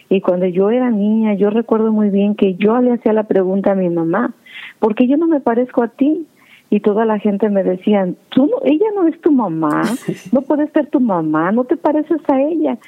[0.09, 3.73] y cuando yo era niña, yo recuerdo muy bien que yo le hacía la pregunta
[3.73, 4.35] a mi mamá,
[4.79, 6.27] ¿por qué yo no me parezco a ti?
[6.69, 9.83] Y toda la gente me decía, tú no, ella no es tu mamá,
[10.33, 12.79] no puedes ser tu mamá, no te pareces a ella.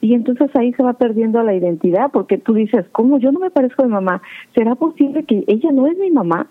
[0.00, 3.50] Y entonces ahí se va perdiendo la identidad, porque tú dices, ¿cómo yo no me
[3.50, 4.22] parezco a mi mamá?
[4.54, 6.46] ¿Será posible que ella no es mi mamá?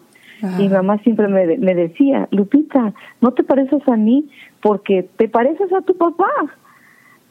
[0.60, 4.30] Y mi mamá siempre me, me decía, Lupita, no te pareces a mí
[4.62, 6.30] porque te pareces a tu papá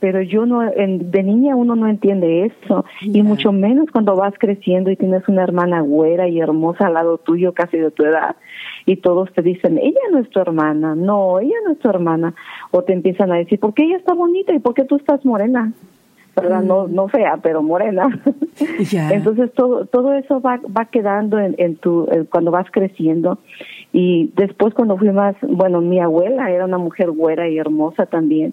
[0.00, 4.90] pero yo no, de niña uno no entiende eso, y mucho menos cuando vas creciendo
[4.90, 8.36] y tienes una hermana güera y hermosa al lado tuyo, casi de tu edad,
[8.84, 12.34] y todos te dicen, ella no es tu hermana, no, ella no es tu hermana,
[12.70, 15.24] o te empiezan a decir, ¿por qué ella está bonita y por qué tú estás
[15.24, 15.72] morena?
[16.38, 16.62] ¿verdad?
[16.62, 16.94] No, mm.
[16.94, 18.08] no fea, pero morena.
[19.10, 23.38] Entonces todo, todo eso va, va quedando en, en tu, cuando vas creciendo.
[23.90, 28.52] Y después cuando fui más, bueno, mi abuela era una mujer güera y hermosa también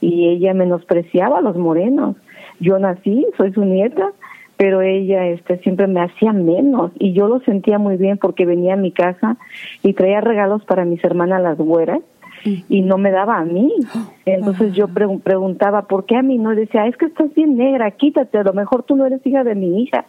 [0.00, 2.16] y ella menospreciaba a los morenos.
[2.60, 4.12] Yo nací, soy su nieta,
[4.56, 8.74] pero ella este siempre me hacía menos y yo lo sentía muy bien porque venía
[8.74, 9.36] a mi casa
[9.82, 12.00] y traía regalos para mis hermanas las güeras
[12.44, 13.72] y no me daba a mí.
[14.26, 16.54] Entonces yo preguntaba, ¿por qué a mí no?
[16.54, 19.54] decía, es que estás bien negra, quítate, a lo mejor tú no eres hija de
[19.54, 20.06] mi hija.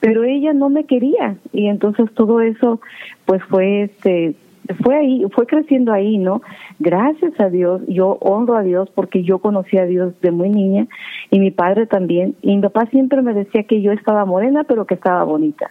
[0.00, 2.80] Pero ella no me quería y entonces todo eso
[3.24, 4.34] pues fue este
[4.82, 6.42] fue ahí, fue creciendo ahí, ¿no?
[6.78, 10.86] Gracias a Dios, yo honro a Dios porque yo conocí a Dios de muy niña
[11.30, 12.36] y mi padre también.
[12.42, 15.70] Y mi papá siempre me decía que yo estaba morena, pero que estaba bonita.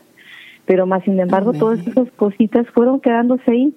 [0.66, 3.74] Pero más sin embargo, todas esas cositas fueron quedándose ahí.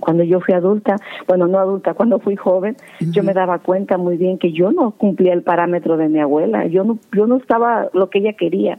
[0.00, 4.16] Cuando yo fui adulta, bueno, no adulta, cuando fui joven, yo me daba cuenta muy
[4.16, 6.66] bien que yo no cumplía el parámetro de mi abuela.
[6.66, 8.78] Yo no, yo no estaba lo que ella quería.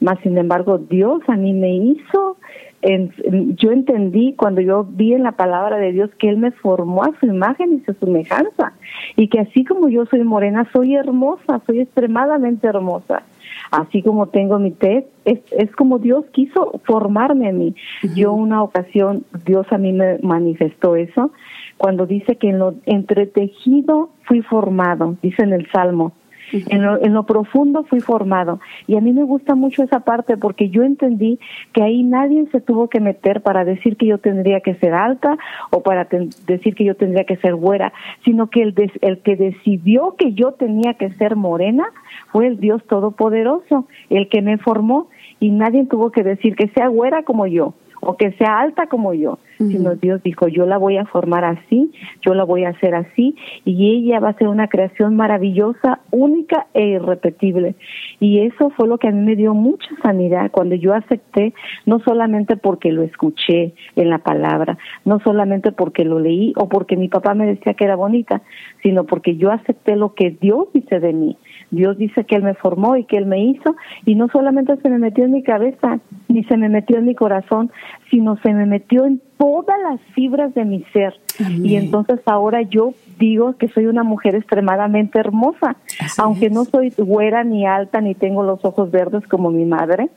[0.00, 2.36] Más sin embargo, Dios a mí me hizo
[2.82, 7.12] yo entendí cuando yo vi en la palabra de Dios que Él me formó a
[7.20, 8.72] su imagen y su semejanza
[9.16, 13.22] y que así como yo soy morena, soy hermosa, soy extremadamente hermosa.
[13.70, 17.74] Así como tengo mi test, es, es como Dios quiso formarme a mí.
[18.14, 21.32] Yo una ocasión, Dios a mí me manifestó eso,
[21.78, 26.12] cuando dice que en lo entretejido fui formado, dice en el Salmo
[26.52, 28.60] en lo, profundo fui formado.
[28.86, 31.38] Y a mí me gusta mucho esa parte porque yo entendí
[31.72, 35.38] que ahí nadie se tuvo que meter para decir que yo tendría que ser alta
[35.70, 36.06] o para
[36.46, 37.92] decir que yo tendría que ser güera,
[38.24, 41.84] sino que el, el que decidió que yo tenía que ser morena
[42.30, 45.08] fue el Dios Todopoderoso, el que me formó.
[45.40, 47.74] Y nadie tuvo que decir que sea güera como yo
[48.04, 51.92] o que sea alta como yo, sino Dios dijo, yo la voy a formar así,
[52.20, 56.66] yo la voy a hacer así, y ella va a ser una creación maravillosa, única
[56.74, 57.76] e irrepetible.
[58.18, 61.54] Y eso fue lo que a mí me dio mucha sanidad cuando yo acepté,
[61.86, 66.96] no solamente porque lo escuché en la palabra, no solamente porque lo leí o porque
[66.96, 68.42] mi papá me decía que era bonita,
[68.82, 71.36] sino porque yo acepté lo que Dios dice de mí.
[71.72, 74.88] Dios dice que Él me formó y que Él me hizo, y no solamente se
[74.88, 75.98] me metió en mi cabeza,
[76.28, 77.72] ni se me metió en mi corazón,
[78.10, 81.14] sino se me metió en todas las fibras de mi ser.
[81.62, 85.76] Y entonces ahora yo digo que soy una mujer extremadamente hermosa,
[86.18, 90.10] aunque no soy güera ni alta ni tengo los ojos verdes como mi madre,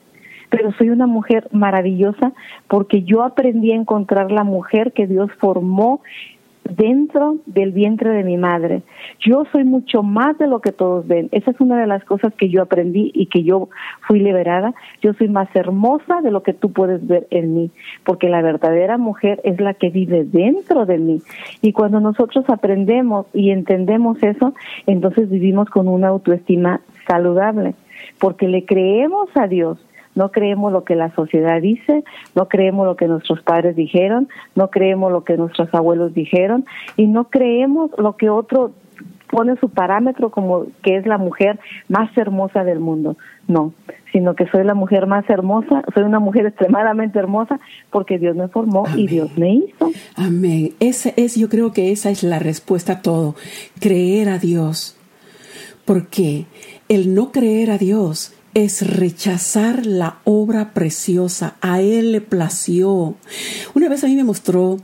[0.50, 2.34] pero soy una mujer maravillosa
[2.68, 6.02] porque yo aprendí a encontrar la mujer que Dios formó
[6.70, 8.82] dentro del vientre de mi madre.
[9.20, 11.30] Yo soy mucho más de lo que todos ven.
[11.32, 13.70] Esa es una de las cosas que yo aprendí y que yo
[14.08, 14.74] fui liberada.
[15.02, 17.72] Yo soy más hermosa de lo que tú puedes ver en mí,
[18.04, 21.22] porque la verdadera mujer es la que vive dentro de mí.
[21.62, 24.54] Y cuando nosotros aprendemos y entendemos eso,
[24.88, 27.76] entonces vivimos con una autoestima saludable,
[28.20, 29.85] porque le creemos a Dios
[30.16, 32.04] no creemos lo que la sociedad dice,
[32.34, 37.08] no creemos lo que nuestros padres dijeron, no creemos lo que nuestros abuelos dijeron y
[37.08, 38.72] no creemos lo que otro
[39.30, 41.60] pone su parámetro como que es la mujer
[41.90, 43.18] más hermosa del mundo.
[43.48, 43.74] No,
[44.12, 47.60] sino que soy la mujer más hermosa, soy una mujer extremadamente hermosa
[47.92, 49.92] porque Dios me formó y Dios me hizo.
[50.16, 50.74] Amén.
[50.80, 53.36] Ese es, yo creo que esa es la respuesta a todo,
[53.80, 54.98] creer a Dios.
[55.84, 56.46] Porque
[56.90, 61.56] el no creer a Dios es rechazar la obra preciosa.
[61.62, 63.16] A Él le plació.
[63.76, 64.80] Una vez a mí me mostró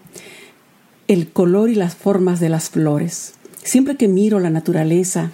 [1.07, 3.33] el color y las formas de las flores.
[3.63, 5.31] Siempre que miro la naturaleza,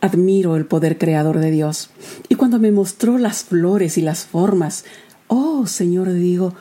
[0.00, 1.90] admiro el poder creador de Dios.
[2.28, 4.84] Y cuando me mostró las flores y las formas,
[5.28, 6.52] oh Señor, digo,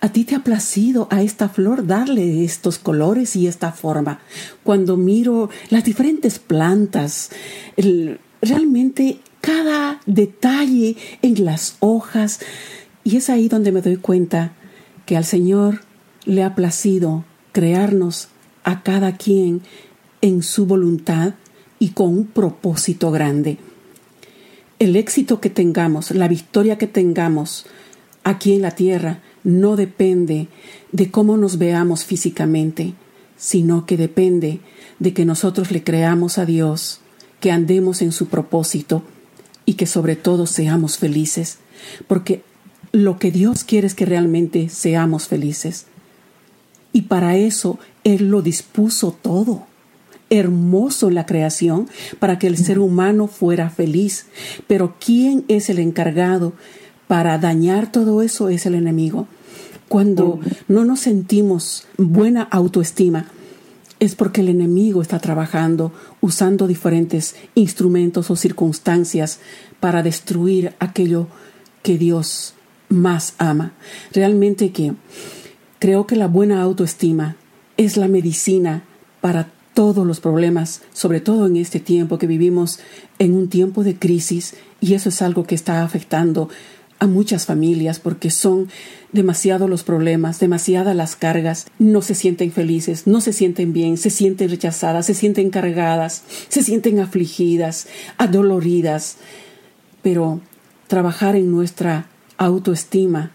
[0.00, 4.18] a ti te ha placido a esta flor darle estos colores y esta forma.
[4.64, 7.30] Cuando miro las diferentes plantas,
[8.42, 12.40] realmente cada detalle en las hojas.
[13.04, 14.54] Y es ahí donde me doy cuenta
[15.06, 15.82] que al Señor
[16.24, 18.28] le ha placido crearnos
[18.64, 19.62] a cada quien
[20.20, 21.34] en su voluntad
[21.78, 23.58] y con un propósito grande.
[24.80, 27.66] El éxito que tengamos, la victoria que tengamos
[28.24, 30.48] aquí en la tierra no depende
[30.90, 32.94] de cómo nos veamos físicamente,
[33.36, 34.58] sino que depende
[34.98, 37.00] de que nosotros le creamos a Dios,
[37.38, 39.04] que andemos en su propósito
[39.66, 41.58] y que sobre todo seamos felices,
[42.08, 42.42] porque
[42.92, 45.86] lo que Dios quiere es que realmente seamos felices.
[46.92, 49.66] Y para eso Él lo dispuso todo.
[50.30, 51.88] hermoso la creación
[52.18, 54.26] para que el ser humano fuera feliz.
[54.66, 56.52] Pero ¿quién es el encargado
[57.06, 58.48] para dañar todo eso?
[58.48, 59.28] Es el enemigo.
[59.88, 63.26] Cuando no nos sentimos buena autoestima,
[63.98, 69.40] es porque el enemigo está trabajando usando diferentes instrumentos o circunstancias
[69.80, 71.28] para destruir aquello
[71.82, 72.54] que Dios
[72.88, 73.72] más ama.
[74.12, 74.92] Realmente que
[75.78, 77.36] creo que la buena autoestima
[77.76, 78.84] es la medicina
[79.20, 82.80] para todos los problemas, sobre todo en este tiempo que vivimos
[83.18, 86.48] en un tiempo de crisis y eso es algo que está afectando
[86.98, 88.68] a muchas familias porque son
[89.12, 94.10] demasiados los problemas, demasiadas las cargas, no se sienten felices, no se sienten bien, se
[94.10, 97.88] sienten rechazadas, se sienten cargadas, se sienten afligidas,
[98.18, 99.16] adoloridas.
[100.02, 100.40] Pero
[100.86, 103.32] trabajar en nuestra autoestima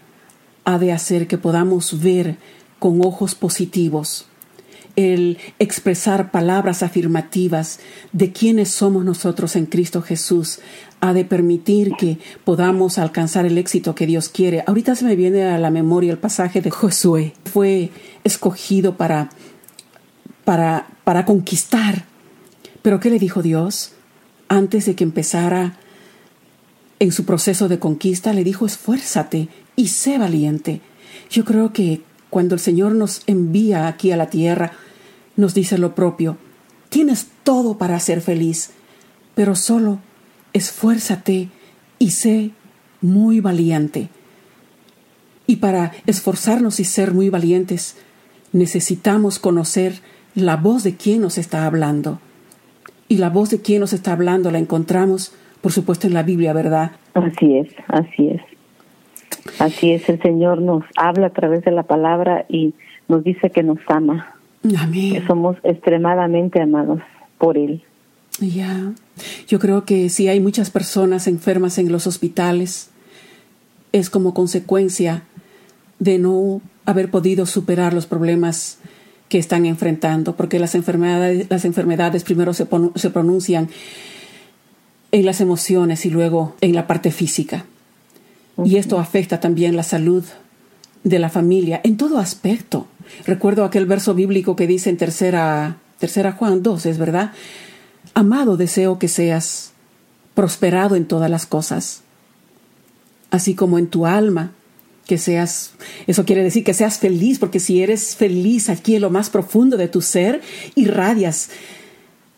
[0.64, 2.36] ha de hacer que podamos ver
[2.78, 4.26] con ojos positivos
[4.96, 7.80] el expresar palabras afirmativas
[8.12, 10.60] de quiénes somos nosotros en Cristo Jesús
[11.02, 14.62] ha de permitir que podamos alcanzar el éxito que Dios quiere.
[14.68, 17.34] Ahorita se me viene a la memoria el pasaje de Josué.
[17.44, 17.90] Fue
[18.22, 19.30] escogido para,
[20.44, 22.04] para, para conquistar.
[22.82, 23.94] Pero ¿qué le dijo Dios?
[24.46, 25.76] Antes de que empezara
[27.00, 30.82] en su proceso de conquista, le dijo, esfuérzate y sé valiente.
[31.28, 34.70] Yo creo que cuando el Señor nos envía aquí a la tierra,
[35.34, 36.36] nos dice lo propio.
[36.90, 38.70] Tienes todo para ser feliz,
[39.34, 39.98] pero solo
[40.52, 41.48] esfuérzate
[41.98, 42.50] y sé
[43.00, 44.08] muy valiente.
[45.46, 47.96] Y para esforzarnos y ser muy valientes,
[48.52, 49.94] necesitamos conocer
[50.34, 52.20] la voz de quien nos está hablando.
[53.08, 56.52] Y la voz de quien nos está hablando la encontramos, por supuesto, en la Biblia,
[56.52, 56.92] ¿verdad?
[57.14, 58.40] Así es, así es.
[59.58, 62.74] Así es, el Señor nos habla a través de la palabra y
[63.08, 64.36] nos dice que nos ama.
[64.78, 65.14] Amén.
[65.14, 67.00] Que somos extremadamente amados
[67.38, 67.82] por Él.
[68.42, 68.92] Ya,
[69.46, 72.88] yo creo que si hay muchas personas enfermas en los hospitales,
[73.92, 75.22] es como consecuencia
[76.00, 78.78] de no haber podido superar los problemas
[79.28, 82.66] que están enfrentando, porque las enfermedades, las enfermedades primero se,
[82.96, 83.70] se pronuncian
[85.12, 87.64] en las emociones y luego en la parte física.
[88.64, 90.24] Y esto afecta también la salud
[91.04, 92.86] de la familia en todo aspecto.
[93.26, 97.32] Recuerdo aquel verso bíblico que dice en tercera, tercera Juan 2, es verdad.
[98.14, 99.72] Amado, deseo que seas
[100.34, 102.02] prosperado en todas las cosas,
[103.30, 104.52] así como en tu alma,
[105.06, 105.72] que seas,
[106.06, 109.76] eso quiere decir que seas feliz, porque si eres feliz aquí en lo más profundo
[109.76, 110.40] de tu ser,
[110.74, 111.50] irradias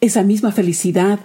[0.01, 1.21] esa misma felicidad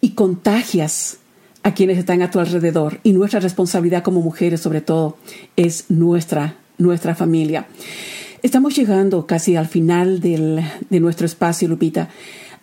[0.00, 1.18] y contagias
[1.62, 3.00] a quienes están a tu alrededor.
[3.02, 5.16] Y nuestra responsabilidad como mujeres, sobre todo,
[5.56, 7.66] es nuestra, nuestra familia.
[8.42, 12.08] Estamos llegando casi al final del, de nuestro espacio, Lupita.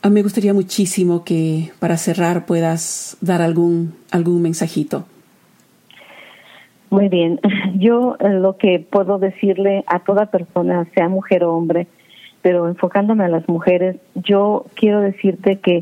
[0.06, 5.06] A me gustaría muchísimo que para cerrar puedas dar algún, algún mensajito.
[6.92, 7.40] Muy bien.
[7.80, 11.88] Yo eh, lo que puedo decirle a toda persona, sea mujer o hombre,
[12.44, 15.82] pero enfocándome a las mujeres, yo quiero decirte que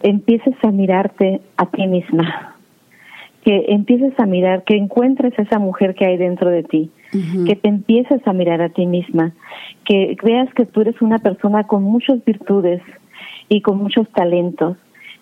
[0.00, 2.54] empieces a mirarte a ti misma,
[3.44, 7.68] que empieces a mirar, que encuentres esa mujer que hay dentro de ti, que te
[7.68, 9.32] empieces a mirar a ti misma,
[9.84, 12.80] que veas que tú eres una persona con muchas virtudes
[13.48, 14.76] y con muchos talentos,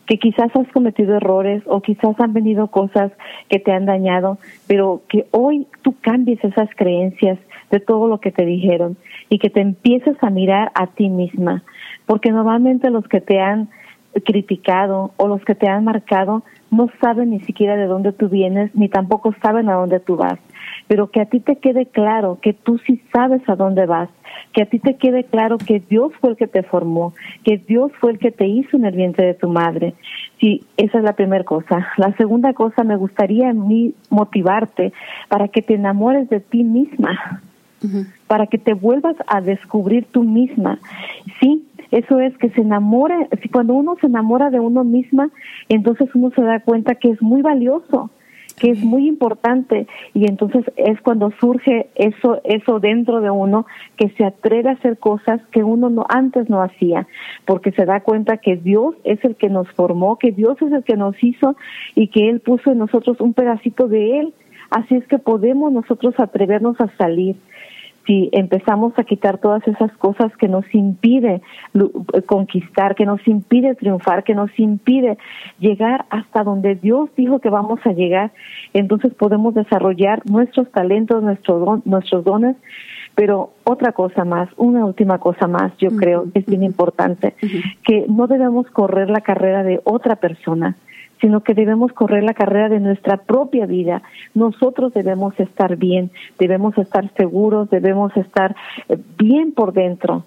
[0.07, 3.13] que quizás has cometido errores o quizás han venido cosas
[3.49, 7.39] que te han dañado, pero que hoy tú cambies esas creencias
[7.71, 8.97] de todo lo que te dijeron
[9.29, 11.63] y que te empieces a mirar a ti misma,
[12.07, 13.69] porque normalmente los que te han
[14.25, 18.75] criticado o los que te han marcado no saben ni siquiera de dónde tú vienes
[18.75, 20.39] ni tampoco saben a dónde tú vas,
[20.87, 24.09] pero que a ti te quede claro que tú sí sabes a dónde vas,
[24.53, 27.93] que a ti te quede claro que Dios fue el que te formó, que Dios
[28.01, 29.95] fue el que te hizo en el vientre de tu madre.
[30.41, 31.89] Sí, esa es la primera cosa.
[31.97, 34.93] La segunda cosa, me gustaría a mí motivarte
[35.29, 37.41] para que te enamores de ti misma
[38.27, 40.79] para que te vuelvas a descubrir tú misma.
[41.41, 45.31] Sí, eso es que se enamore, si cuando uno se enamora de uno misma,
[45.69, 48.11] entonces uno se da cuenta que es muy valioso,
[48.57, 54.11] que es muy importante y entonces es cuando surge eso eso dentro de uno que
[54.11, 57.07] se atreve a hacer cosas que uno no antes no hacía,
[57.45, 60.85] porque se da cuenta que Dios es el que nos formó, que Dios es el
[60.85, 61.57] que nos hizo
[61.95, 64.35] y que él puso en nosotros un pedacito de él.
[64.71, 67.37] Así es que podemos nosotros atrevernos a salir
[68.07, 71.43] si empezamos a quitar todas esas cosas que nos impide
[72.27, 75.17] conquistar, que nos impide triunfar, que nos impide
[75.59, 78.33] llegar hasta donde Dios dijo que vamos a llegar,
[78.73, 82.57] entonces podemos desarrollar nuestros talentos, nuestros, nuestros dones.
[83.17, 87.35] Pero otra cosa más, una última cosa más, yo creo que es bien importante,
[87.85, 90.77] que no debemos correr la carrera de otra persona,
[91.21, 94.03] sino que debemos correr la carrera de nuestra propia vida.
[94.35, 98.55] Nosotros debemos estar bien, debemos estar seguros, debemos estar
[98.89, 100.25] eh, bien por dentro.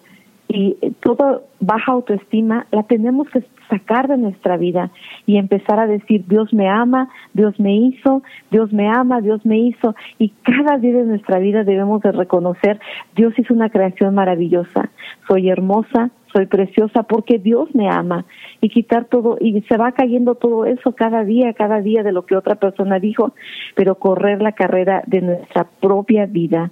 [0.50, 4.92] Y toda baja autoestima la tenemos que sacar de nuestra vida
[5.26, 9.58] y empezar a decir Dios me ama, Dios me hizo, Dios me ama, Dios me
[9.58, 12.80] hizo y cada día de nuestra vida debemos de reconocer
[13.16, 14.90] Dios hizo una creación maravillosa,
[15.28, 18.26] soy hermosa, soy preciosa porque Dios me ama
[18.62, 22.28] y quitar todo y se va cayendo todo eso cada día, cada día de lo
[22.28, 23.34] que otra persona dijo,
[23.76, 26.72] pero correr la carrera de nuestra propia vida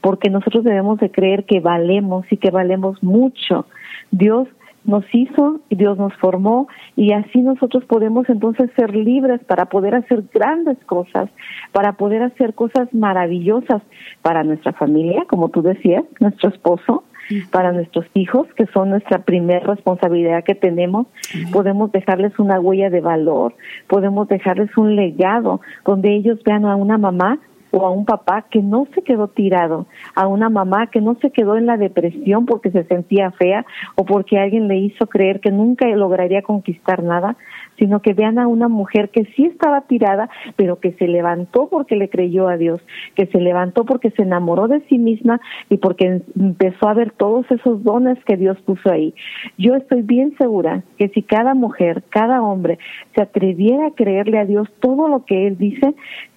[0.00, 3.66] porque nosotros debemos de creer que valemos y que valemos mucho.
[4.10, 4.48] Dios
[4.84, 9.94] nos hizo y Dios nos formó y así nosotros podemos entonces ser libres para poder
[9.94, 11.28] hacer grandes cosas,
[11.70, 13.82] para poder hacer cosas maravillosas
[14.22, 17.04] para nuestra familia, como tú decías, nuestro esposo,
[17.50, 21.06] para nuestros hijos, que son nuestra primera responsabilidad que tenemos.
[21.52, 23.54] Podemos dejarles una huella de valor,
[23.88, 27.38] podemos dejarles un legado donde ellos vean a una mamá
[27.72, 31.30] o a un papá que no se quedó tirado, a una mamá que no se
[31.30, 33.64] quedó en la depresión porque se sentía fea
[33.96, 37.36] o porque alguien le hizo creer que nunca lograría conquistar nada,
[37.82, 41.96] sino que vean a una mujer que sí estaba tirada, pero que se levantó porque
[41.96, 42.80] le creyó a Dios,
[43.16, 47.44] que se levantó porque se enamoró de sí misma y porque empezó a ver todos
[47.50, 49.14] esos dones que Dios puso ahí.
[49.58, 52.78] Yo estoy bien segura que si cada mujer, cada hombre
[53.16, 55.92] se atreviera a creerle a Dios todo lo que Él dice,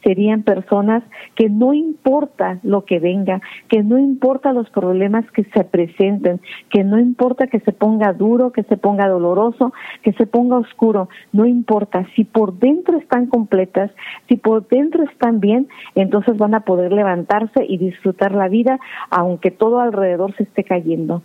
[0.06, 1.04] serían personas
[1.36, 6.40] que no importa lo que venga, que no importa los problemas que se presenten,
[6.70, 11.10] que no importa que se ponga duro, que se ponga doloroso, que se ponga oscuro,
[11.34, 13.92] no importa, si por dentro están completas,
[14.28, 18.80] si por dentro están bien, entonces van a poder levantarse y disfrutar la vida
[19.10, 21.24] aunque todo alrededor se esté cayendo.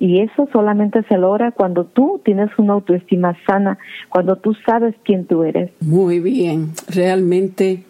[0.00, 3.78] Y eso solamente se logra cuando tú tienes una autoestima sana,
[4.08, 5.70] cuando tú sabes quién tú eres.
[5.80, 7.84] Muy bien, realmente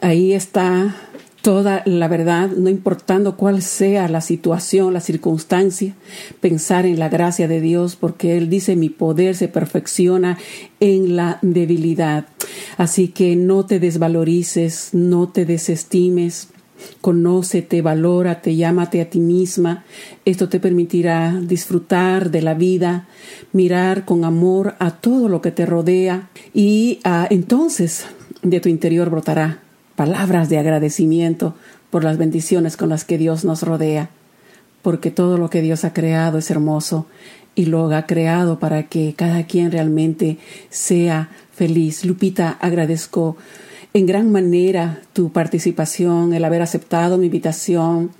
[0.00, 0.94] ahí está
[1.42, 5.94] toda la verdad, no importando cuál sea la situación, la circunstancia,
[6.40, 10.38] pensar en la gracia de Dios, porque Él dice, mi poder se perfecciona
[10.78, 12.26] en la debilidad.
[12.78, 16.52] Así que no te desvalorices, no te desestimes,
[17.00, 19.84] conócete, valórate, llámate a ti misma.
[20.24, 23.08] Esto te permitirá disfrutar de la vida,
[23.52, 28.06] mirar con amor a todo lo que te rodea y ah, entonces
[28.42, 29.60] de tu interior brotará
[29.96, 31.54] palabras de agradecimiento
[31.90, 34.10] por las bendiciones con las que Dios nos rodea,
[34.80, 37.06] porque todo lo que Dios ha creado es hermoso
[37.54, 40.38] y lo ha creado para que cada quien realmente
[40.70, 42.04] sea feliz.
[42.04, 43.36] Lupita, agradezco
[43.94, 48.10] en gran manera tu participación, el haber aceptado mi invitación.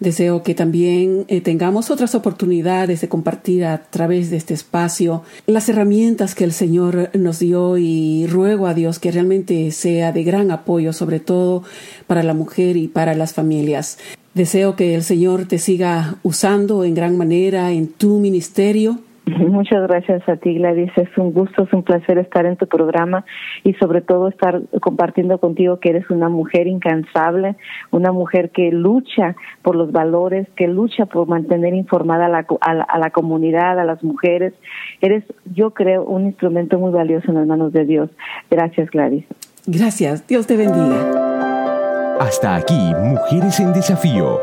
[0.00, 5.68] Deseo que también eh, tengamos otras oportunidades de compartir a través de este espacio las
[5.68, 10.52] herramientas que el Señor nos dio y ruego a Dios que realmente sea de gran
[10.52, 11.64] apoyo, sobre todo
[12.06, 13.98] para la mujer y para las familias.
[14.34, 19.00] Deseo que el Señor te siga usando en gran manera en tu ministerio
[19.48, 20.90] Muchas gracias a ti, Gladys.
[20.96, 23.24] Es un gusto, es un placer estar en tu programa
[23.64, 27.56] y sobre todo estar compartiendo contigo que eres una mujer incansable,
[27.90, 32.98] una mujer que lucha por los valores, que lucha por mantener informada a la, a
[32.98, 34.54] la, comunidad, a las mujeres.
[35.00, 35.24] Eres,
[35.54, 38.10] yo creo, un instrumento muy valioso en las manos de Dios.
[38.50, 39.24] Gracias, Gladys.
[39.66, 40.26] Gracias.
[40.26, 42.16] Dios te bendiga.
[42.20, 44.40] Hasta aquí, Mujeres en Desafío.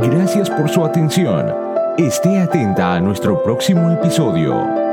[0.00, 1.67] Gracias por su atención.
[1.98, 4.87] Esté atenta a nuestro próximo episodio.